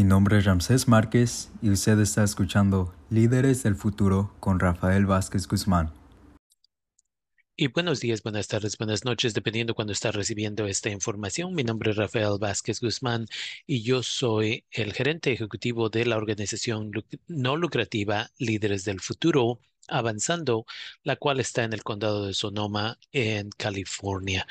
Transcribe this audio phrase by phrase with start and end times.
[0.00, 5.46] Mi nombre es Ramsés Márquez y usted está escuchando Líderes del Futuro con Rafael Vázquez
[5.46, 5.92] Guzmán.
[7.54, 11.54] Y buenos días, buenas tardes, buenas noches, dependiendo cuando está recibiendo esta información.
[11.54, 13.26] Mi nombre es Rafael Vázquez Guzmán
[13.66, 16.92] y yo soy el gerente ejecutivo de la organización
[17.28, 20.64] no lucrativa Líderes del Futuro Avanzando,
[21.02, 24.46] la cual está en el condado de Sonoma, en California.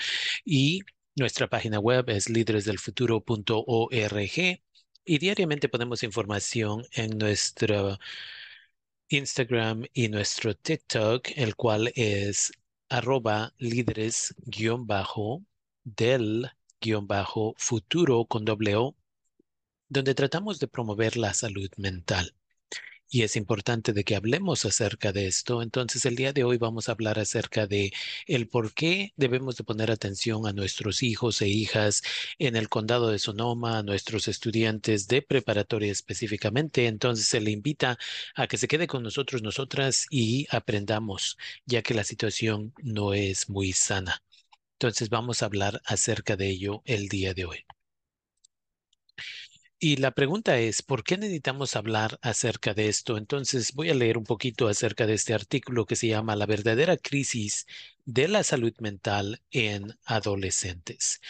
[0.46, 0.82] Y
[1.16, 4.62] nuestra página web es líderesdelfuturo.org
[5.10, 7.98] y diariamente ponemos información en nuestro
[9.08, 12.52] Instagram y nuestro TikTok, el cual es
[12.90, 15.44] arroba líderes guion bajo
[15.84, 18.96] del guion bajo futuro con doble O,
[19.88, 22.36] donde tratamos de promover la salud mental
[23.10, 25.62] y es importante de que hablemos acerca de esto.
[25.62, 27.92] Entonces, el día de hoy vamos a hablar acerca de
[28.28, 32.04] el por qué debemos de poner atención a nuestros hijos e hijas
[32.38, 36.88] en el condado de Sonoma, a nuestros estudiantes de preparatoria específicamente.
[36.88, 37.98] Entonces, se le invita
[38.36, 43.50] a que se quede con nosotros, nosotras y aprendamos, ya que la situación no es
[43.50, 44.22] muy sana.
[44.74, 47.66] Entonces, vamos a hablar acerca de ello el día de hoy.
[49.82, 53.18] Y la pregunta es, ¿por qué necesitamos hablar acerca de esto?
[53.18, 56.98] Entonces voy a leer un poquito acerca de este artículo que se llama La verdadera
[56.98, 57.66] crisis
[58.06, 61.22] de la salud mental en adolescentes.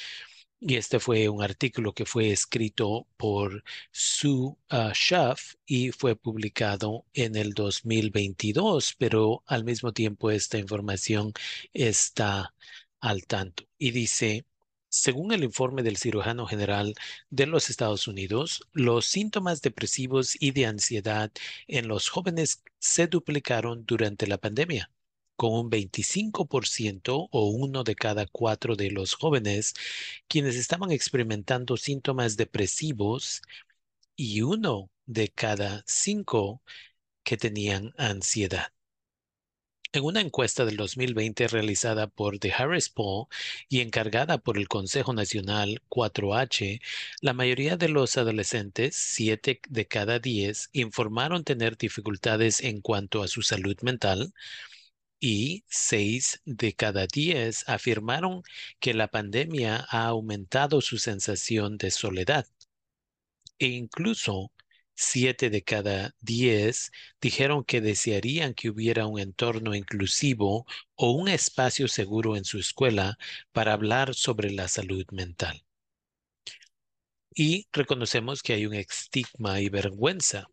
[0.59, 4.31] Y este fue un artículo que fue escrito por Sue
[4.71, 11.33] uh, Schaff y fue publicado en el 2022, pero al mismo tiempo esta información
[11.73, 12.53] está
[12.99, 13.65] al tanto.
[13.77, 14.45] Y dice,
[14.89, 16.95] según el informe del cirujano general
[17.29, 21.31] de los Estados Unidos, los síntomas depresivos y de ansiedad
[21.67, 24.91] en los jóvenes se duplicaron durante la pandemia,
[25.35, 29.73] con un 25% o uno de cada cuatro de los jóvenes
[30.27, 33.41] quienes estaban experimentando síntomas depresivos
[34.15, 36.61] y uno de cada cinco
[37.23, 38.71] que tenían ansiedad.
[39.91, 43.25] En una encuesta del 2020 realizada por The Harris Poll
[43.69, 46.79] y encargada por el Consejo Nacional 4H,
[47.21, 53.27] la mayoría de los adolescentes, 7 de cada 10, informaron tener dificultades en cuanto a
[53.27, 54.31] su salud mental
[55.19, 58.43] y 6 de cada 10 afirmaron
[58.79, 62.45] que la pandemia ha aumentado su sensación de soledad.
[63.59, 64.51] E incluso
[65.01, 70.65] Siete de cada diez dijeron que desearían que hubiera un entorno inclusivo
[70.95, 73.17] o un espacio seguro en su escuela
[73.53, 75.63] para hablar sobre la salud mental.
[77.33, 80.47] Y reconocemos que hay un estigma y vergüenza.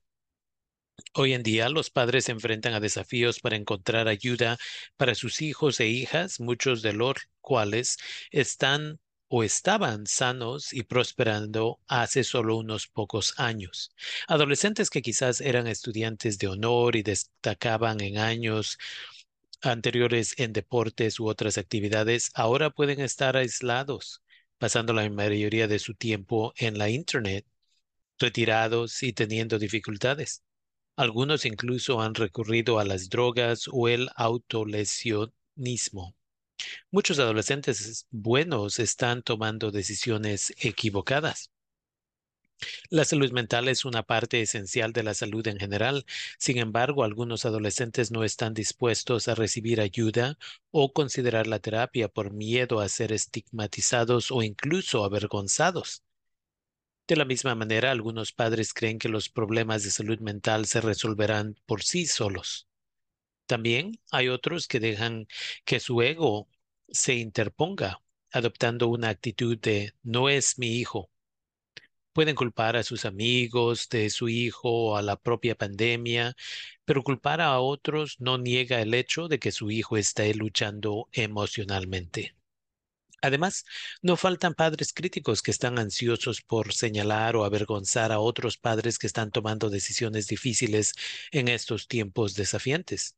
[1.14, 4.58] Hoy en día los padres se enfrentan a desafíos para encontrar ayuda
[4.96, 7.96] para sus hijos e hijas, muchos de los cuales
[8.30, 13.90] están o estaban sanos y prosperando hace solo unos pocos años.
[14.28, 18.78] Adolescentes que quizás eran estudiantes de honor y destacaban en años
[19.62, 24.22] anteriores en deportes u otras actividades, ahora pueden estar aislados,
[24.58, 27.46] pasando la mayoría de su tiempo en la Internet,
[28.18, 30.42] retirados y teniendo dificultades.
[30.96, 36.14] Algunos incluso han recurrido a las drogas o el autolesionismo.
[36.90, 41.50] Muchos adolescentes buenos están tomando decisiones equivocadas.
[42.88, 46.06] La salud mental es una parte esencial de la salud en general.
[46.38, 50.38] Sin embargo, algunos adolescentes no están dispuestos a recibir ayuda
[50.70, 56.02] o considerar la terapia por miedo a ser estigmatizados o incluso avergonzados.
[57.08, 61.56] De la misma manera, algunos padres creen que los problemas de salud mental se resolverán
[61.66, 62.65] por sí solos.
[63.46, 65.28] También hay otros que dejan
[65.64, 66.48] que su ego
[66.88, 68.02] se interponga,
[68.32, 71.10] adoptando una actitud de no es mi hijo.
[72.12, 76.34] Pueden culpar a sus amigos de su hijo o a la propia pandemia,
[76.84, 82.34] pero culpar a otros no niega el hecho de que su hijo esté luchando emocionalmente.
[83.22, 83.64] Además,
[84.02, 89.06] no faltan padres críticos que están ansiosos por señalar o avergonzar a otros padres que
[89.06, 90.94] están tomando decisiones difíciles
[91.32, 93.16] en estos tiempos desafiantes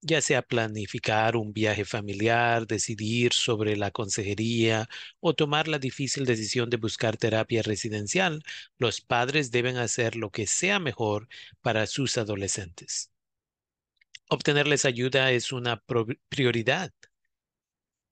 [0.00, 4.88] ya sea planificar un viaje familiar, decidir sobre la consejería
[5.20, 8.42] o tomar la difícil decisión de buscar terapia residencial,
[8.78, 11.28] los padres deben hacer lo que sea mejor
[11.62, 13.10] para sus adolescentes.
[14.30, 15.82] Obtenerles ayuda es una
[16.28, 16.92] prioridad.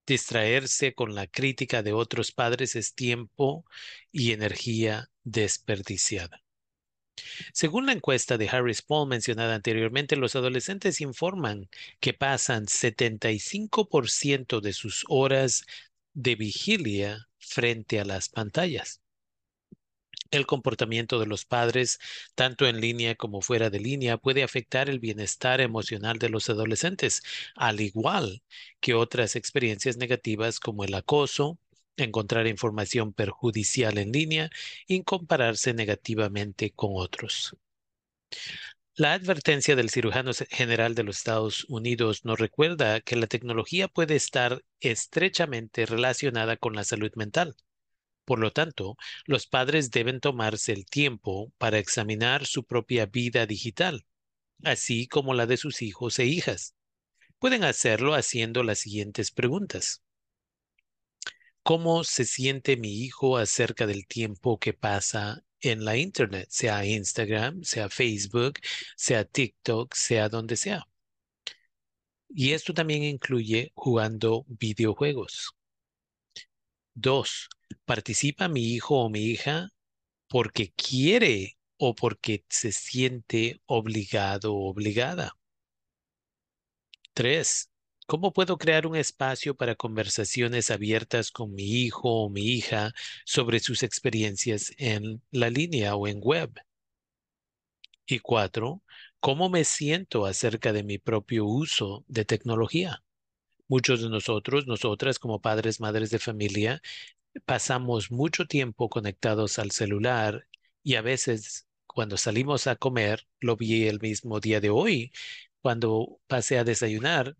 [0.07, 3.67] Distraerse con la crítica de otros padres es tiempo
[4.13, 6.46] y energía desperdiciada.
[7.53, 11.69] Según la encuesta de Harris Paul mencionada anteriormente, los adolescentes informan
[12.01, 15.65] que pasan 75% de sus horas
[16.15, 19.01] de vigilia frente a las pantallas.
[20.31, 21.99] El comportamiento de los padres,
[22.35, 27.23] tanto en línea como fuera de línea, puede afectar el bienestar emocional de los adolescentes,
[27.55, 28.43] al igual
[28.81, 31.59] que otras experiencias negativas como el acoso,
[31.97, 34.51] encontrar información perjudicial en línea
[34.87, 37.57] y compararse negativamente con otros.
[38.95, 44.17] La advertencia del cirujano general de los Estados Unidos nos recuerda que la tecnología puede
[44.17, 47.57] estar estrechamente relacionada con la salud mental.
[48.25, 48.97] Por lo tanto,
[49.27, 54.07] los padres deben tomarse el tiempo para examinar su propia vida digital,
[54.65, 56.75] así como la de sus hijos e hijas.
[57.39, 60.03] Pueden hacerlo haciendo las siguientes preguntas.
[61.67, 67.65] ¿Cómo se siente mi hijo acerca del tiempo que pasa en la Internet, sea Instagram,
[67.65, 68.61] sea Facebook,
[68.97, 70.87] sea TikTok, sea donde sea?
[72.29, 75.57] Y esto también incluye jugando videojuegos.
[76.95, 77.49] Dos,
[77.85, 79.71] ¿participa mi hijo o mi hija
[80.29, 85.37] porque quiere o porque se siente obligado o obligada?
[87.13, 87.71] Tres,
[88.07, 92.93] ¿cómo puedo crear un espacio para conversaciones abiertas con mi hijo o mi hija
[93.25, 96.53] sobre sus experiencias en la línea o en web?
[98.07, 98.83] Y cuatro,
[99.21, 103.05] ¿cómo me siento acerca de mi propio uso de tecnología?
[103.69, 106.83] Muchos de nosotros, nosotras como padres, madres de familia,
[107.47, 110.49] pasamos mucho tiempo conectados al celular
[110.83, 115.13] y a veces cuando salimos a comer, lo vi el mismo día de hoy,
[115.63, 117.37] cuando pasé a desayunar,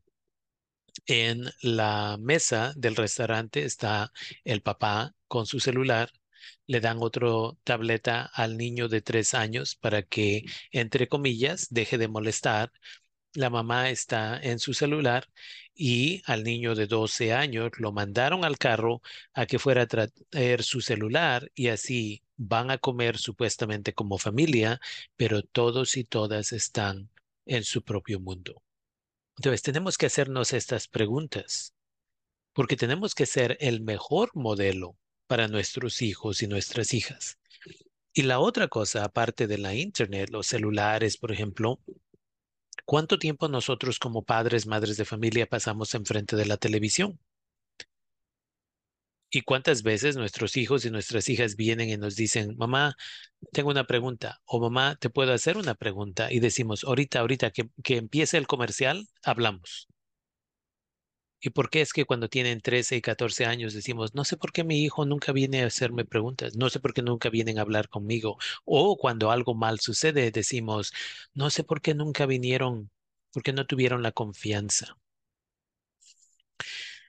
[1.07, 4.13] en la mesa del restaurante está
[4.45, 6.11] el papá con su celular,
[6.67, 12.09] le dan otro tableta al niño de tres años para que, entre comillas, deje de
[12.09, 12.73] molestar
[13.37, 15.29] la mamá está en su celular
[15.75, 19.03] y al niño de 12 años lo mandaron al carro
[19.35, 24.81] a que fuera a traer su celular y así van a comer supuestamente como familia,
[25.17, 27.11] pero todos y todas están
[27.45, 28.63] en su propio mundo.
[29.37, 31.75] Entonces tenemos que hacernos estas preguntas
[32.53, 34.97] porque tenemos que ser el mejor modelo
[35.27, 37.39] para nuestros hijos y nuestras hijas.
[38.15, 41.81] Y la otra cosa, aparte de la Internet, los celulares, por ejemplo,
[42.87, 47.19] ¿Cuánto tiempo nosotros como padres, madres de familia pasamos enfrente de la televisión?
[49.31, 52.97] ¿Y cuántas veces nuestros hijos y nuestras hijas vienen y nos dicen, mamá,
[53.53, 56.33] tengo una pregunta o mamá, te puedo hacer una pregunta?
[56.33, 59.89] Y decimos, ahorita, ahorita que, que empiece el comercial, hablamos.
[61.41, 64.53] ¿Y por qué es que cuando tienen 13 y 14 años decimos, no sé por
[64.53, 67.63] qué mi hijo nunca viene a hacerme preguntas, no sé por qué nunca vienen a
[67.63, 68.37] hablar conmigo?
[68.65, 70.93] O cuando algo mal sucede, decimos,
[71.35, 72.91] no sé por qué nunca vinieron,
[73.33, 74.99] por qué no tuvieron la confianza.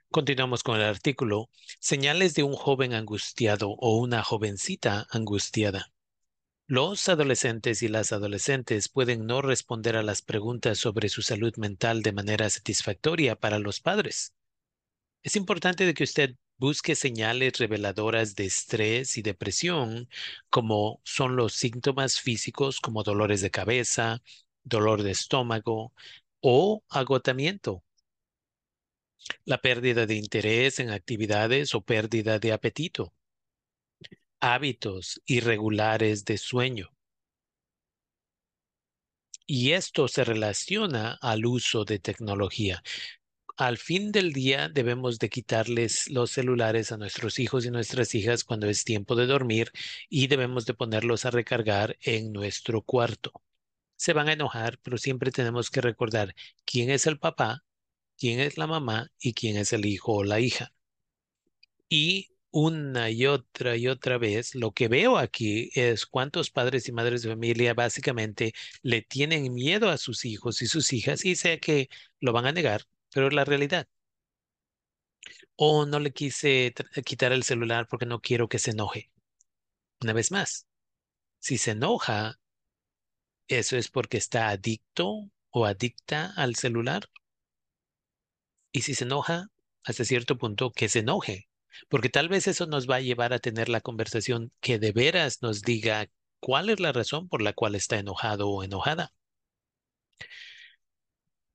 [0.09, 1.49] Continuamos con el artículo.
[1.79, 5.91] Señales de un joven angustiado o una jovencita angustiada.
[6.65, 12.03] Los adolescentes y las adolescentes pueden no responder a las preguntas sobre su salud mental
[12.03, 14.33] de manera satisfactoria para los padres.
[15.23, 20.09] Es importante de que usted busque señales reveladoras de estrés y depresión,
[20.49, 24.21] como son los síntomas físicos como dolores de cabeza,
[24.63, 25.93] dolor de estómago
[26.41, 27.83] o agotamiento.
[29.45, 33.13] La pérdida de interés en actividades o pérdida de apetito
[34.39, 36.91] hábitos irregulares de sueño.
[39.45, 42.83] Y esto se relaciona al uso de tecnología.
[43.55, 48.43] Al fin del día debemos de quitarles los celulares a nuestros hijos y nuestras hijas
[48.43, 49.71] cuando es tiempo de dormir
[50.09, 53.31] y debemos de ponerlos a recargar en nuestro cuarto.
[53.95, 57.63] Se van a enojar, pero siempre tenemos que recordar quién es el papá,
[58.17, 60.73] quién es la mamá y quién es el hijo o la hija.
[61.89, 66.91] Y una y otra y otra vez, lo que veo aquí es cuántos padres y
[66.91, 71.59] madres de familia básicamente le tienen miedo a sus hijos y sus hijas y sé
[71.59, 72.83] que lo van a negar,
[73.13, 73.87] pero es la realidad.
[75.55, 76.73] O no le quise
[77.05, 79.11] quitar el celular porque no quiero que se enoje.
[80.01, 80.67] Una vez más,
[81.39, 82.39] si se enoja,
[83.49, 87.09] eso es porque está adicto o adicta al celular.
[88.77, 89.49] Y si se enoja,
[89.83, 91.47] hasta cierto punto, que se enoje
[91.89, 95.41] porque tal vez eso nos va a llevar a tener la conversación que de veras
[95.41, 96.07] nos diga
[96.39, 99.11] cuál es la razón por la cual está enojado o enojada.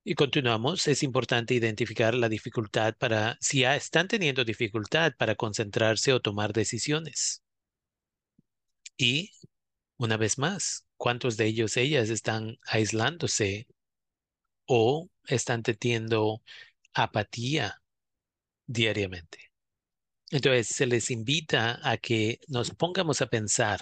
[0.05, 6.13] Y continuamos, es importante identificar la dificultad para, si ya están teniendo dificultad para concentrarse
[6.13, 7.45] o tomar decisiones.
[8.97, 9.31] Y,
[9.97, 13.69] una vez más, ¿cuántos de ellos, ellas están aislándose
[14.67, 16.43] o están teniendo
[16.95, 17.83] apatía
[18.67, 19.53] diariamente?
[20.31, 23.81] Entonces, se les invita a que nos pongamos a pensar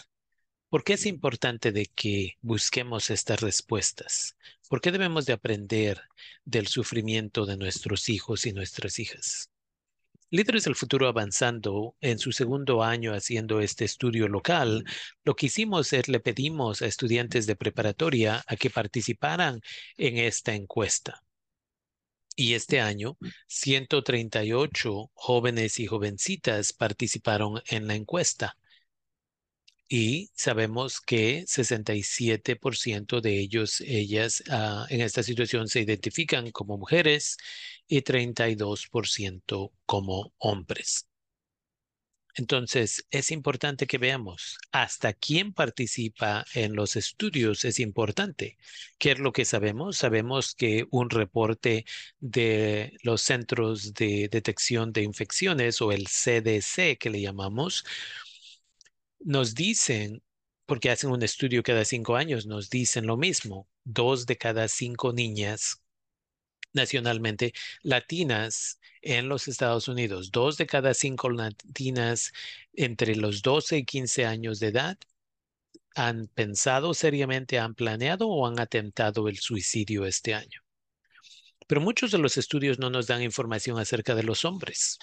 [0.70, 4.36] ¿Por qué es importante de que busquemos estas respuestas?
[4.68, 6.00] ¿Por qué debemos de aprender
[6.44, 9.50] del sufrimiento de nuestros hijos y nuestras hijas?
[10.30, 14.84] Líderes del Futuro Avanzando, en su segundo año haciendo este estudio local,
[15.24, 19.60] lo que hicimos es le pedimos a estudiantes de preparatoria a que participaran
[19.96, 21.20] en esta encuesta.
[22.36, 23.16] Y este año,
[23.48, 28.56] 138 jóvenes y jovencitas participaron en la encuesta
[29.92, 37.36] y sabemos que 67% de ellos, ellas uh, en esta situación se identifican como mujeres
[37.88, 41.09] y 32% como hombres.
[42.34, 47.64] Entonces, es importante que veamos hasta quién participa en los estudios.
[47.64, 48.58] Es importante.
[48.98, 49.98] ¿Qué es lo que sabemos?
[49.98, 51.84] Sabemos que un reporte
[52.20, 57.84] de los Centros de Detección de Infecciones o el CDC que le llamamos,
[59.20, 60.22] nos dicen,
[60.66, 63.68] porque hacen un estudio cada cinco años, nos dicen lo mismo.
[63.84, 65.80] Dos de cada cinco niñas
[66.72, 72.32] nacionalmente latinas en los Estados Unidos, dos de cada cinco latinas
[72.74, 74.98] entre los 12 y 15 años de edad
[75.94, 80.60] han pensado seriamente, han planeado o han atentado el suicidio este año.
[81.66, 84.98] Pero muchos de los estudios no nos dan información acerca de los hombres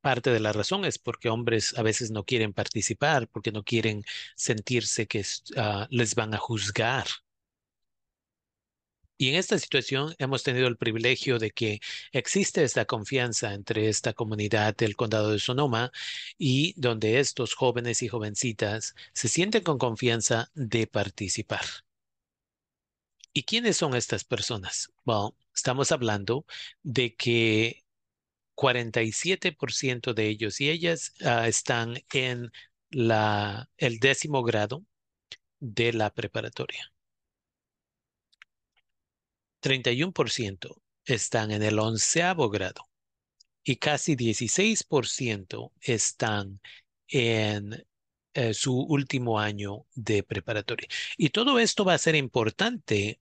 [0.00, 4.04] parte de la razón es porque hombres a veces no quieren participar, porque no quieren
[4.36, 7.06] sentirse que uh, les van a juzgar.
[9.20, 14.14] Y en esta situación hemos tenido el privilegio de que existe esta confianza entre esta
[14.14, 15.92] comunidad del condado de Sonoma
[16.38, 21.60] y donde estos jóvenes y jovencitas se sienten con confianza de participar.
[23.34, 24.90] ¿Y quiénes son estas personas?
[25.04, 26.46] Bueno, estamos hablando
[26.82, 27.84] de que
[28.56, 32.50] 47% de ellos y ellas uh, están en
[32.90, 34.82] el décimo grado
[35.60, 36.90] de la preparatoria.
[39.60, 42.88] 31% están en el onceavo grado
[43.62, 46.60] y casi 16% están
[47.08, 47.84] en
[48.34, 50.88] eh, su último año de preparatoria.
[51.16, 53.20] Y todo esto va a ser importante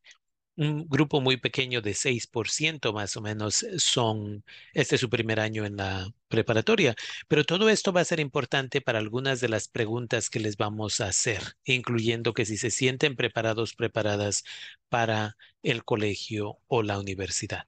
[0.60, 5.66] un grupo muy pequeño de 6% más o menos son, este es su primer año
[5.66, 6.96] en la preparatoria,
[7.30, 11.00] pero todo esto va a ser importante para algunas de las preguntas que les vamos
[11.00, 14.44] a hacer, incluyendo que si se sienten preparados, preparadas
[14.90, 17.66] para el colegio o la universidad.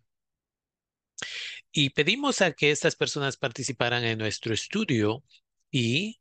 [1.72, 5.24] Y pedimos a que estas personas participaran en nuestro estudio
[5.72, 6.21] y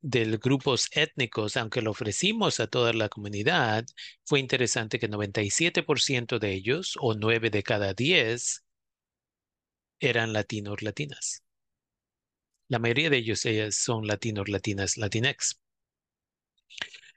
[0.00, 3.84] de grupos étnicos, aunque lo ofrecimos a toda la comunidad,
[4.24, 8.64] fue interesante que 97% de ellos, o 9 de cada 10,
[10.00, 11.42] eran latinos latinas.
[12.68, 15.60] La mayoría de ellos ellas son latinos latinas latinex.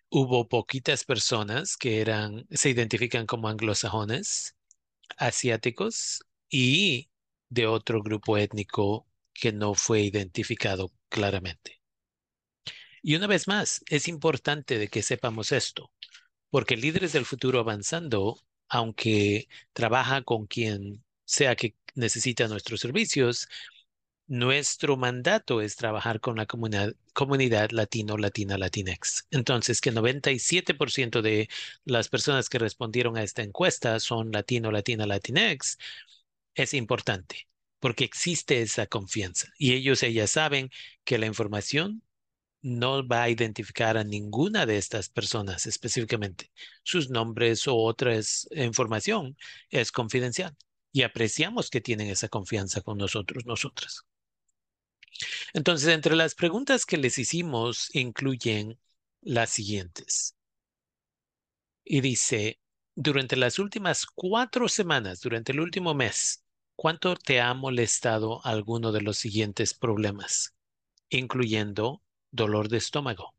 [0.09, 4.55] Hubo poquitas personas que eran, se identifican como anglosajones,
[5.17, 7.09] asiáticos y
[7.49, 11.78] de otro grupo étnico que no fue identificado claramente.
[13.01, 15.91] Y una vez más, es importante de que sepamos esto,
[16.49, 18.37] porque líderes del futuro avanzando,
[18.67, 23.47] aunque trabaja con quien sea que necesita nuestros servicios,
[24.27, 29.27] nuestro mandato es trabajar con la comunidad, latino, latina, latinex.
[29.31, 31.49] Entonces, que 97% de
[31.83, 35.77] las personas que respondieron a esta encuesta son latino, latina, latinex,
[36.53, 37.47] es importante
[37.79, 40.69] porque existe esa confianza y ellos, ellas saben
[41.05, 42.03] que la información
[42.61, 46.51] no va a identificar a ninguna de estas personas específicamente.
[46.83, 48.13] Sus nombres o otra
[48.51, 49.37] información
[49.69, 50.55] es confidencial
[50.91, 54.05] y apreciamos que tienen esa confianza con nosotros, nosotras.
[55.53, 58.79] Entonces, entre las preguntas que les hicimos incluyen
[59.21, 60.35] las siguientes.
[61.83, 62.59] Y dice,
[62.95, 66.43] durante las últimas cuatro semanas, durante el último mes,
[66.75, 70.55] ¿cuánto te ha molestado alguno de los siguientes problemas?
[71.09, 72.01] Incluyendo
[72.31, 73.33] dolor de estómago.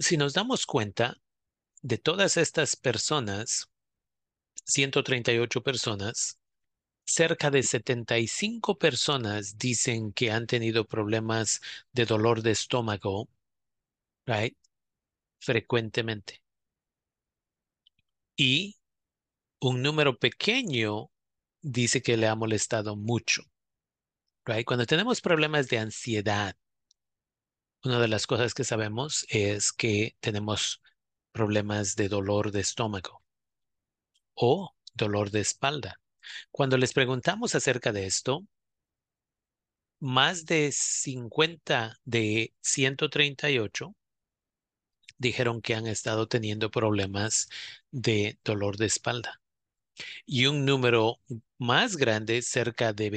[0.00, 1.16] Si nos damos cuenta
[1.82, 3.68] de todas estas personas,
[4.64, 6.38] 138 personas,
[7.06, 11.60] cerca de 75 personas dicen que han tenido problemas
[11.92, 13.28] de dolor de estómago,
[14.26, 14.56] right?
[15.40, 16.42] Frecuentemente.
[18.36, 18.76] Y
[19.60, 21.10] un número pequeño
[21.62, 23.42] dice que le ha molestado mucho.
[24.44, 26.54] Cuando tenemos problemas de ansiedad,
[27.82, 30.82] una de las cosas que sabemos es que tenemos
[31.32, 33.22] problemas de dolor de estómago
[34.34, 35.98] o dolor de espalda.
[36.50, 38.46] Cuando les preguntamos acerca de esto,
[39.98, 43.96] más de 50 de 138
[45.16, 47.48] dijeron que han estado teniendo problemas
[47.90, 49.40] de dolor de espalda.
[50.26, 51.18] Y un número
[51.56, 53.08] más grande, cerca de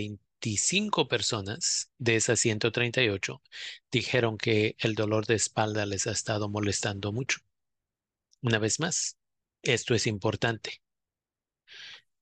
[0.47, 3.41] 25 personas de esas 138,
[3.91, 7.39] dijeron que el dolor de espalda les ha estado molestando mucho.
[8.41, 9.17] Una vez más,
[9.61, 10.81] esto es importante.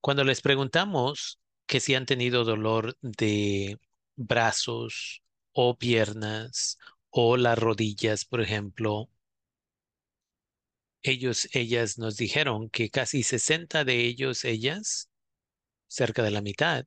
[0.02, 3.80] Cuando les preguntamos que si han tenido dolor de
[4.16, 6.80] brazos o piernas
[7.12, 9.10] o las rodillas, por ejemplo,
[11.04, 15.12] ellos, ellas nos dijeron que casi 60 de ellos, ellas,
[15.88, 16.86] cerca de la mitad,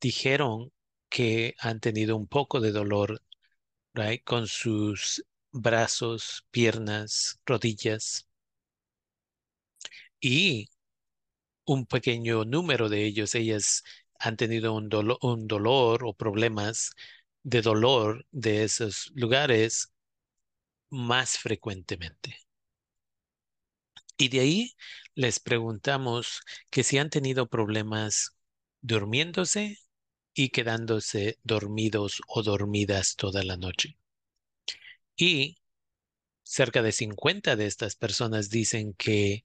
[0.00, 0.72] dijeron
[1.08, 3.22] que han tenido un poco de dolor
[4.24, 8.26] con sus brazos, piernas, rodillas.
[10.20, 10.68] Y
[11.66, 13.84] un pequeño número de ellos, ellas
[14.18, 14.90] han tenido un,
[15.22, 16.92] un dolor o problemas
[17.42, 19.92] de dolor de esos lugares
[20.90, 22.36] más frecuentemente.
[24.16, 24.76] Y de ahí
[25.14, 26.40] les preguntamos
[26.70, 28.36] que si han tenido problemas
[28.80, 29.78] durmiéndose
[30.38, 33.98] y quedándose dormidos o dormidas toda la noche.
[35.16, 35.58] Y
[36.44, 39.44] cerca de 50 de estas personas dicen que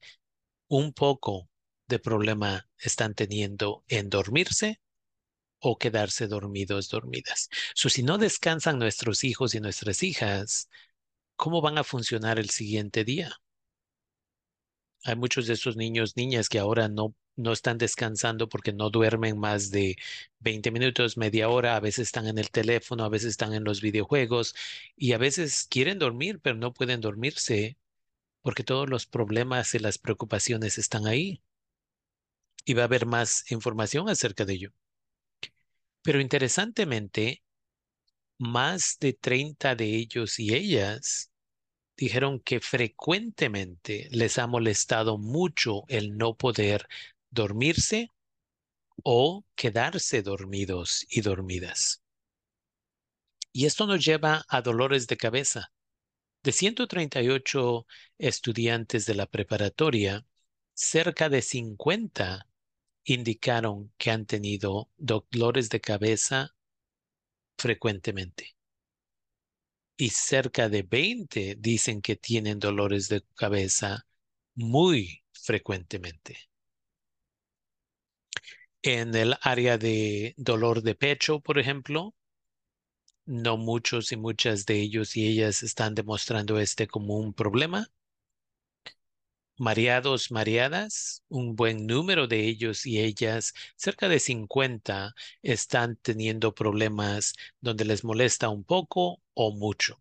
[0.68, 1.50] un poco
[1.88, 4.82] de problema están teniendo en dormirse
[5.58, 7.50] o quedarse dormidos, dormidas.
[7.74, 10.70] So, si no descansan nuestros hijos y nuestras hijas,
[11.36, 13.32] ¿cómo van a funcionar el siguiente día?
[15.06, 19.40] Hay muchos de esos niños, niñas que ahora no, no están descansando porque no duermen
[19.40, 19.98] más de
[20.40, 23.82] 20 minutos, media hora, a veces están en el teléfono, a veces están en los
[23.82, 24.56] videojuegos
[24.96, 27.78] y a veces quieren dormir, pero no pueden dormirse
[28.42, 31.42] porque todos los problemas y las preocupaciones están ahí.
[32.66, 34.74] Y va a haber más información acerca de ello.
[36.02, 37.44] Pero interesantemente,
[38.38, 41.32] más de 30 de ellos y ellas
[41.98, 46.88] dijeron que frecuentemente les ha molestado mucho el no poder
[47.34, 48.10] dormirse
[49.04, 52.04] o quedarse dormidos y dormidas.
[53.52, 55.72] Y esto nos lleva a dolores de cabeza.
[56.44, 57.86] De 138
[58.18, 60.26] estudiantes de la preparatoria,
[60.74, 62.48] cerca de 50
[63.06, 66.56] indicaron que han tenido dolores de cabeza
[67.58, 68.56] frecuentemente
[69.98, 74.06] y cerca de 20 dicen que tienen dolores de cabeza
[74.56, 76.50] muy frecuentemente.
[78.84, 82.14] En el área de dolor de pecho, por ejemplo,
[83.26, 87.90] no muchos y muchas de ellos y ellas están demostrando este como un problema.
[89.58, 97.34] Mareados, mareadas, un buen número de ellos y ellas, cerca de 50, están teniendo problemas
[97.60, 100.00] donde les molesta un poco o mucho.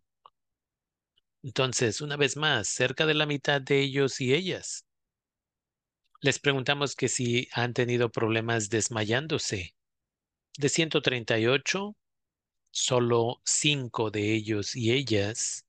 [1.43, 4.83] Entonces, una vez más, cerca de la mitad de ellos y ellas.
[6.23, 9.75] Les preguntamos que si han tenido problemas desmayándose.
[10.57, 11.97] De 138,
[12.71, 15.65] solo 5 de ellos y ellas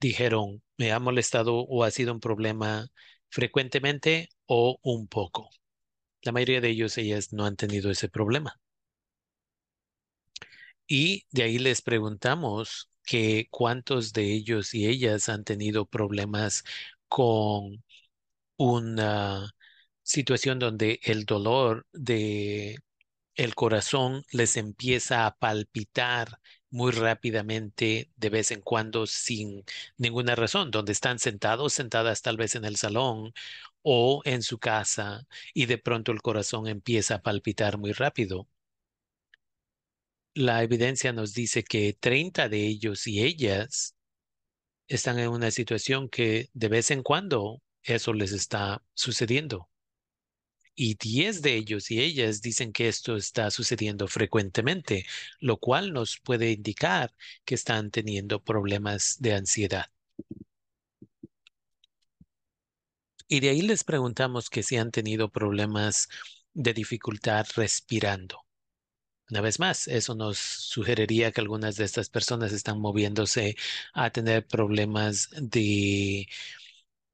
[0.00, 2.88] dijeron, me ha molestado o ha sido un problema
[3.28, 5.50] frecuentemente o un poco.
[6.22, 8.60] La mayoría de ellos, ellas no han tenido ese problema.
[10.88, 16.64] Y de ahí les preguntamos que cuántos de ellos y ellas han tenido problemas
[17.08, 17.83] con
[18.56, 19.54] una
[20.02, 22.78] situación donde el dolor de
[23.36, 26.40] el corazón les empieza a palpitar
[26.70, 29.64] muy rápidamente de vez en cuando sin
[29.98, 33.32] ninguna razón, donde están sentados, sentadas tal vez en el salón
[33.82, 38.48] o en su casa y de pronto el corazón empieza a palpitar muy rápido.
[40.34, 43.94] La evidencia nos dice que 30 de ellos y ellas
[44.88, 49.68] están en una situación que de vez en cuando eso les está sucediendo.
[50.76, 55.06] Y 10 de ellos y ellas dicen que esto está sucediendo frecuentemente,
[55.40, 59.86] lo cual nos puede indicar que están teniendo problemas de ansiedad.
[63.28, 66.08] Y de ahí les preguntamos que si han tenido problemas
[66.52, 68.44] de dificultad respirando.
[69.30, 73.56] Una vez más, eso nos sugeriría que algunas de estas personas están moviéndose
[73.94, 76.28] a tener problemas de,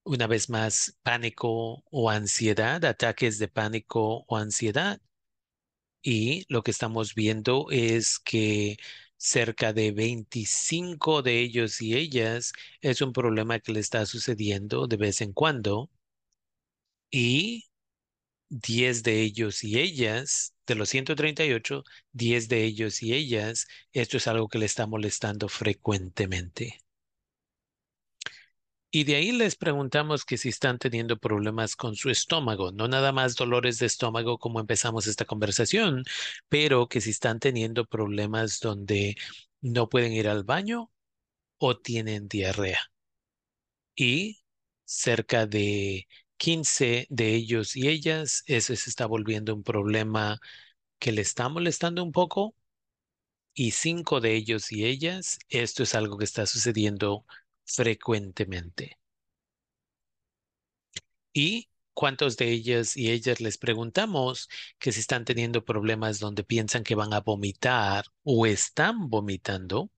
[0.04, 5.00] una vez más, pánico o ansiedad, ataques de pánico o ansiedad.
[6.02, 8.76] Y lo que estamos viendo es que
[9.16, 14.96] cerca de 25 de ellos y ellas es un problema que le está sucediendo de
[14.96, 15.90] vez en cuando.
[17.12, 17.66] Y
[18.50, 24.26] 10 de ellos y ellas, de los 138, 10 de ellos y ellas, esto es
[24.28, 26.80] algo que le está molestando frecuentemente.
[28.92, 33.12] Y de ahí les preguntamos que si están teniendo problemas con su estómago, no nada
[33.12, 36.05] más dolores de estómago como empezamos esta conversación,
[36.48, 39.16] pero que si están teniendo problemas donde
[39.61, 40.90] no pueden ir al baño
[41.59, 42.81] o tienen diarrea.
[43.94, 44.40] Y
[44.85, 50.40] cerca de 15 de ellos y ellas, ese se está volviendo un problema
[50.98, 52.55] que le está molestando un poco.
[53.55, 57.26] Y cinco de ellos y ellas, esto es algo que está sucediendo
[57.74, 58.98] frecuentemente.
[61.33, 66.85] ¿Y cuántos de ellas y ellas les preguntamos que si están teniendo problemas donde piensan
[66.85, 69.90] que van a vomitar o están vomitando?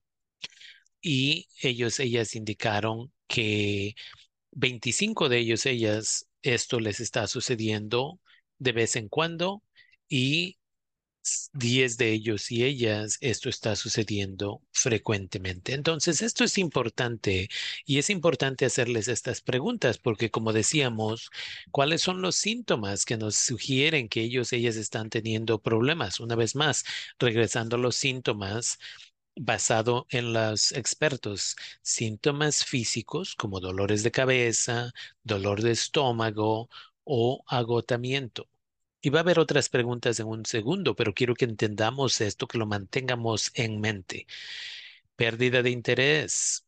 [1.01, 3.95] Y ellos, ellas indicaron que
[4.53, 8.21] 25 de ellos, ellas, esto les está sucediendo
[8.59, 9.63] de vez en cuando
[10.09, 10.59] y
[11.53, 15.75] 10 de ellos y ellas, esto está sucediendo frecuentemente.
[15.75, 17.49] Entonces, esto es importante
[17.87, 21.31] y es importante hacerles estas preguntas porque, como decíamos,
[21.71, 26.21] ¿cuáles son los síntomas que nos sugieren que ellos, ellas están teniendo problemas?
[26.21, 26.85] Una vez más,
[27.19, 28.79] regresando a los síntomas,
[29.37, 36.69] basado en los expertos, síntomas físicos como dolores de cabeza, dolor de estómago
[37.05, 38.49] o agotamiento.
[39.03, 42.59] Y va a haber otras preguntas en un segundo, pero quiero que entendamos esto, que
[42.59, 44.27] lo mantengamos en mente.
[45.17, 46.65] Pérdida de interés,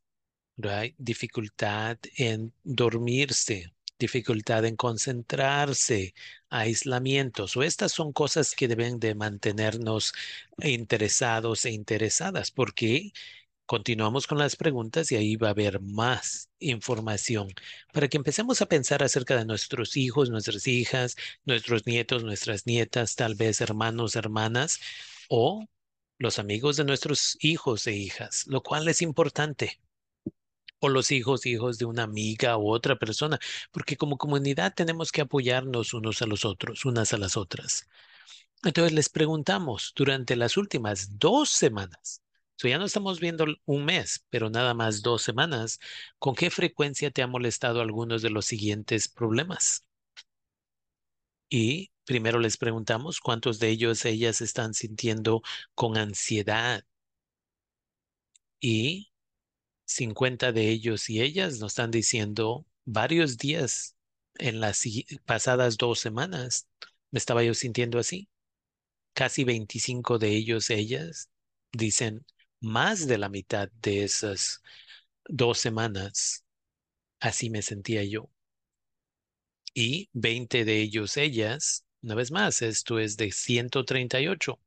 [0.98, 6.14] dificultad en dormirse, dificultad en concentrarse,
[6.50, 10.12] aislamientos, o estas son cosas que deben de mantenernos
[10.58, 13.12] interesados e interesadas, porque
[13.66, 17.48] Continuamos con las preguntas y ahí va a haber más información
[17.94, 23.16] para que empecemos a pensar acerca de nuestros hijos, nuestras hijas, nuestros nietos, nuestras nietas,
[23.16, 24.80] tal vez hermanos, hermanas
[25.30, 25.64] o
[26.18, 29.80] los amigos de nuestros hijos e hijas, lo cual es importante.
[30.80, 33.38] O los hijos, hijos de una amiga u otra persona,
[33.72, 37.88] porque como comunidad tenemos que apoyarnos unos a los otros, unas a las otras.
[38.64, 42.23] Entonces les preguntamos durante las últimas dos semanas,
[42.62, 45.78] ya no estamos viendo un mes, pero nada más dos semanas.
[46.18, 49.84] ¿Con qué frecuencia te ha molestado algunos de los siguientes problemas?
[51.48, 55.42] Y primero les preguntamos cuántos de ellos ellas están sintiendo
[55.74, 56.84] con ansiedad.
[58.60, 59.12] Y
[59.86, 63.96] 50 de ellos y ellas nos están diciendo varios días
[64.36, 64.84] en las
[65.26, 66.68] pasadas dos semanas.
[67.10, 68.28] Me estaba yo sintiendo así.
[69.14, 71.30] Casi 25 de ellos, ellas,
[71.72, 72.26] dicen,
[72.64, 74.62] más de la mitad de esas
[75.26, 76.44] dos semanas,
[77.20, 78.30] así me sentía yo.
[79.74, 84.60] Y 20 de ellos, ellas, una vez más, esto es de 138,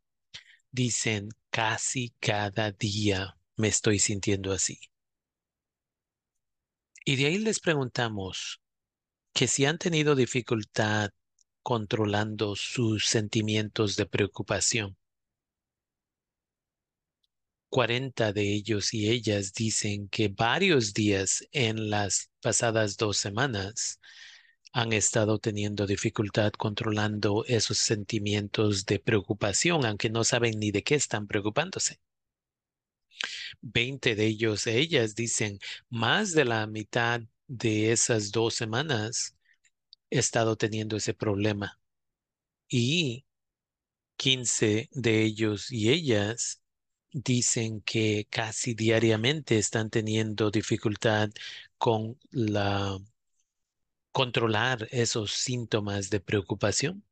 [0.72, 4.80] dicen casi cada día me estoy sintiendo así.
[7.06, 8.62] Y de ahí les preguntamos
[9.34, 11.12] que si han tenido dificultad
[11.64, 14.98] controlando sus sentimientos de preocupación.
[17.70, 24.00] 40 de ellos y ellas dicen que varios días en las pasadas dos semanas
[24.74, 30.96] han estado teniendo dificultad controlando esos sentimientos de preocupación, aunque no saben ni de qué
[30.96, 32.00] están preocupándose.
[33.62, 39.36] 20 de ellos e ellas dicen más de la mitad de esas dos semanas
[40.10, 41.80] he estado teniendo ese problema.
[42.70, 43.26] Y
[44.18, 46.62] 15 de ellos y ellas
[47.24, 51.30] dicen que casi diariamente están teniendo dificultad
[51.78, 53.00] con la
[54.12, 57.06] controlar esos síntomas de preocupación.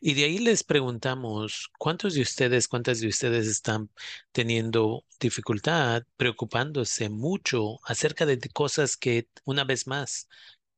[0.00, 3.90] Y de ahí les preguntamos, ¿cuántos de ustedes, cuántas de ustedes están
[4.32, 10.28] teniendo dificultad, preocupándose mucho acerca de cosas que, una vez más,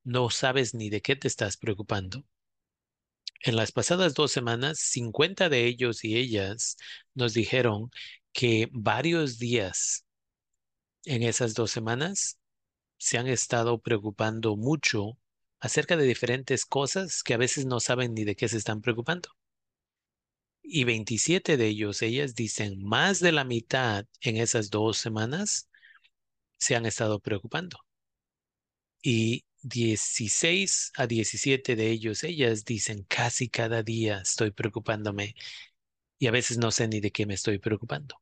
[0.05, 2.25] no sabes ni de qué te estás preocupando?
[3.41, 6.77] En las pasadas dos semanas, 50 de ellos y ellas
[7.15, 7.91] nos dijeron
[8.33, 10.05] que varios días
[11.05, 12.39] en esas dos semanas
[12.99, 15.19] se han estado preocupando mucho
[15.61, 19.31] acerca de diferentes cosas que a veces no saben ni de qué se están preocupando.
[20.63, 25.69] Y 27 de ellos, ellas dicen, más de la mitad en esas dos semanas
[26.59, 27.79] se han estado preocupando.
[29.03, 35.35] Y 16 a 17 de ellos, ellas dicen casi cada día estoy preocupándome
[36.19, 38.17] y a veces no sé ni de qué me estoy preocupando.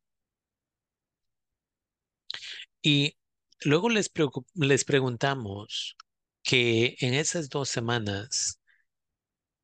[2.81, 3.15] Y
[3.61, 4.11] luego les,
[4.55, 5.95] les preguntamos
[6.43, 8.59] que en esas dos semanas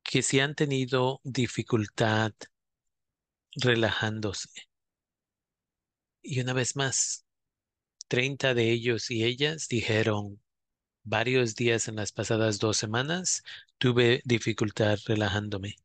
[0.02, 2.32] que si han tenido dificultad
[3.62, 4.48] relajándose.
[6.22, 7.24] Y una vez más,
[8.08, 10.42] 30 de ellos y ellas dijeron,
[11.06, 13.42] varios días en las pasadas dos semanas
[13.78, 15.76] tuve dificultad relajándome.